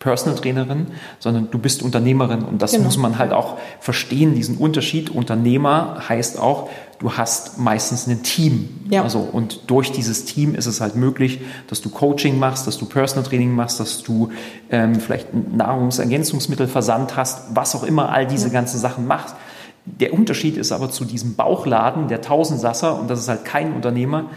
[0.00, 0.86] Personal Trainerin,
[1.18, 2.84] sondern du bist Unternehmerin und das genau.
[2.84, 5.10] muss man halt auch verstehen, diesen Unterschied.
[5.10, 6.70] Unternehmer heißt auch,
[7.00, 8.80] du hast meistens ein Team.
[8.88, 9.02] Ja.
[9.02, 12.86] Also, und durch dieses Team ist es halt möglich, dass du Coaching machst, dass du
[12.86, 14.30] Personal Training machst, dass du
[14.70, 18.54] ähm, vielleicht Nahrungsergänzungsmittelversand hast, was auch immer, all diese ja.
[18.54, 19.36] ganzen Sachen machst.
[19.84, 24.30] Der Unterschied ist aber zu diesem Bauchladen, der Tausendsasser, und das ist halt kein Unternehmer,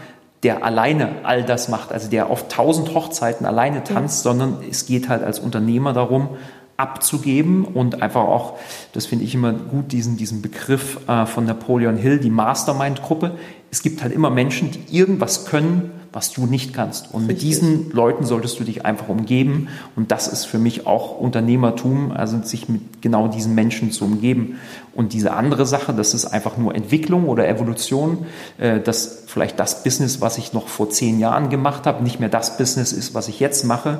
[0.44, 4.30] der alleine all das macht, also der auf tausend Hochzeiten alleine tanzt, ja.
[4.30, 6.28] sondern es geht halt als Unternehmer darum,
[6.76, 8.58] abzugeben und einfach auch,
[8.92, 13.32] das finde ich immer gut, diesen, diesen Begriff äh, von Napoleon Hill, die Mastermind-Gruppe.
[13.70, 17.12] Es gibt halt immer Menschen, die irgendwas können, was du nicht kannst.
[17.12, 19.66] Und mit diesen Leuten solltest du dich einfach umgeben.
[19.96, 24.60] Und das ist für mich auch Unternehmertum, also sich mit genau diesen Menschen zu umgeben.
[24.94, 28.26] Und diese andere Sache, das ist einfach nur Entwicklung oder Evolution,
[28.58, 32.28] äh, dass vielleicht das Business, was ich noch vor zehn Jahren gemacht habe, nicht mehr
[32.28, 33.98] das Business ist, was ich jetzt mache.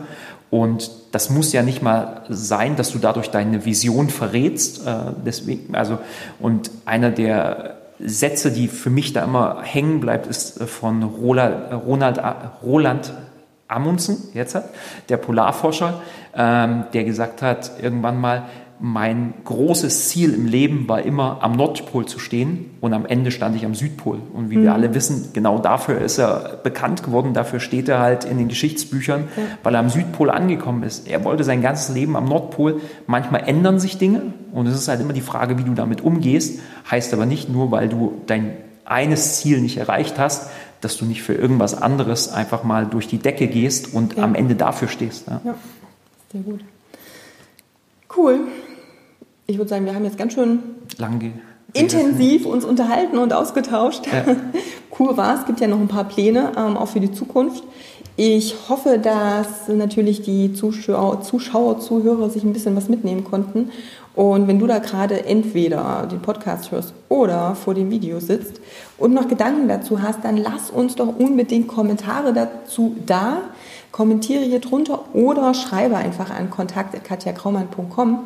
[0.50, 4.86] Und das muss ja nicht mal sein, dass du dadurch deine Vision verrätst.
[4.86, 5.98] Äh, deswegen, also,
[6.38, 11.72] und einer der Sätze, die für mich da immer hängen bleibt, ist äh, von Roland,
[11.72, 12.20] Ronald,
[12.62, 13.12] Roland
[13.68, 14.56] Amundsen, jetzt
[15.08, 16.02] der Polarforscher,
[16.34, 18.44] ähm, der gesagt hat irgendwann mal,
[18.80, 23.54] mein großes Ziel im Leben war immer am Nordpol zu stehen und am Ende stand
[23.56, 24.18] ich am Südpol.
[24.32, 24.64] Und wie mhm.
[24.64, 28.48] wir alle wissen, genau dafür ist er bekannt geworden, dafür steht er halt in den
[28.48, 29.42] Geschichtsbüchern, ja.
[29.62, 31.08] weil er am Südpol angekommen ist.
[31.08, 32.80] Er wollte sein ganzes Leben am Nordpol.
[33.06, 34.22] Manchmal ändern sich Dinge
[34.52, 36.60] und es ist halt immer die Frage, wie du damit umgehst.
[36.90, 40.50] Heißt aber nicht nur, weil du dein eines Ziel nicht erreicht hast,
[40.82, 44.24] dass du nicht für irgendwas anderes einfach mal durch die Decke gehst und ja.
[44.24, 45.28] am Ende dafür stehst.
[45.28, 45.54] Ja, ja
[46.32, 46.60] sehr gut.
[48.14, 48.40] Cool
[49.46, 50.60] ich würde sagen, wir haben jetzt ganz schön
[50.98, 51.32] Lange
[51.74, 54.06] intensiv uns unterhalten und ausgetauscht.
[54.06, 54.36] Ja.
[54.98, 55.46] cool war es.
[55.46, 57.64] gibt ja noch ein paar Pläne, ähm, auch für die Zukunft.
[58.16, 63.72] Ich hoffe, dass natürlich die Zuschauer, Zuschauer, Zuhörer sich ein bisschen was mitnehmen konnten.
[64.14, 68.60] Und wenn du da gerade entweder den Podcast hörst oder vor dem Video sitzt
[68.96, 73.38] und noch Gedanken dazu hast, dann lass uns doch unbedingt Kommentare dazu da.
[73.90, 78.20] Kommentiere hier drunter oder schreibe einfach an kontakt.katjakraumann.com.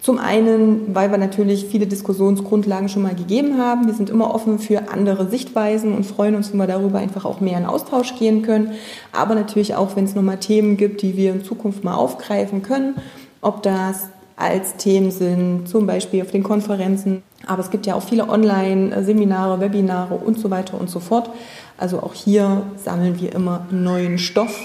[0.00, 3.86] Zum einen, weil wir natürlich viele Diskussionsgrundlagen schon mal gegeben haben.
[3.86, 7.40] Wir sind immer offen für andere Sichtweisen und freuen uns, wenn wir darüber einfach auch
[7.40, 8.72] mehr in Austausch gehen können.
[9.12, 12.94] Aber natürlich auch, wenn es nochmal Themen gibt, die wir in Zukunft mal aufgreifen können.
[13.40, 17.22] Ob das als Themen sind, zum Beispiel auf den Konferenzen.
[17.46, 21.30] Aber es gibt ja auch viele Online-Seminare, Webinare und so weiter und so fort.
[21.78, 24.60] Also auch hier sammeln wir immer neuen Stoff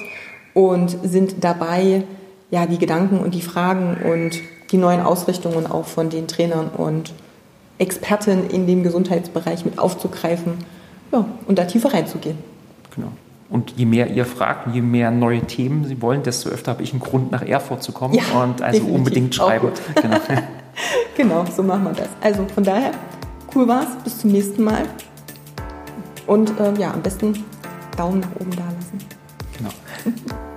[0.53, 2.03] und sind dabei,
[2.51, 4.41] ja, die Gedanken und die Fragen und
[4.71, 7.13] die neuen Ausrichtungen auch von den Trainern und
[7.77, 10.53] Experten in dem Gesundheitsbereich mit aufzugreifen
[11.11, 12.37] ja, und da tiefer reinzugehen.
[12.95, 13.11] Genau.
[13.49, 16.93] Und je mehr ihr fragt, je mehr neue Themen Sie wollen, desto öfter habe ich
[16.93, 18.13] einen Grund, nach Erfurt zu kommen.
[18.13, 19.71] Ja, und also unbedingt schreiben.
[20.01, 20.17] Genau.
[21.17, 22.07] genau, so machen wir das.
[22.21, 22.91] Also von daher,
[23.53, 23.89] cool war's.
[24.05, 24.83] Bis zum nächsten Mal.
[26.27, 27.43] Und äh, ja, am besten
[27.97, 28.99] Daumen nach oben da lassen.
[29.57, 29.71] Genau.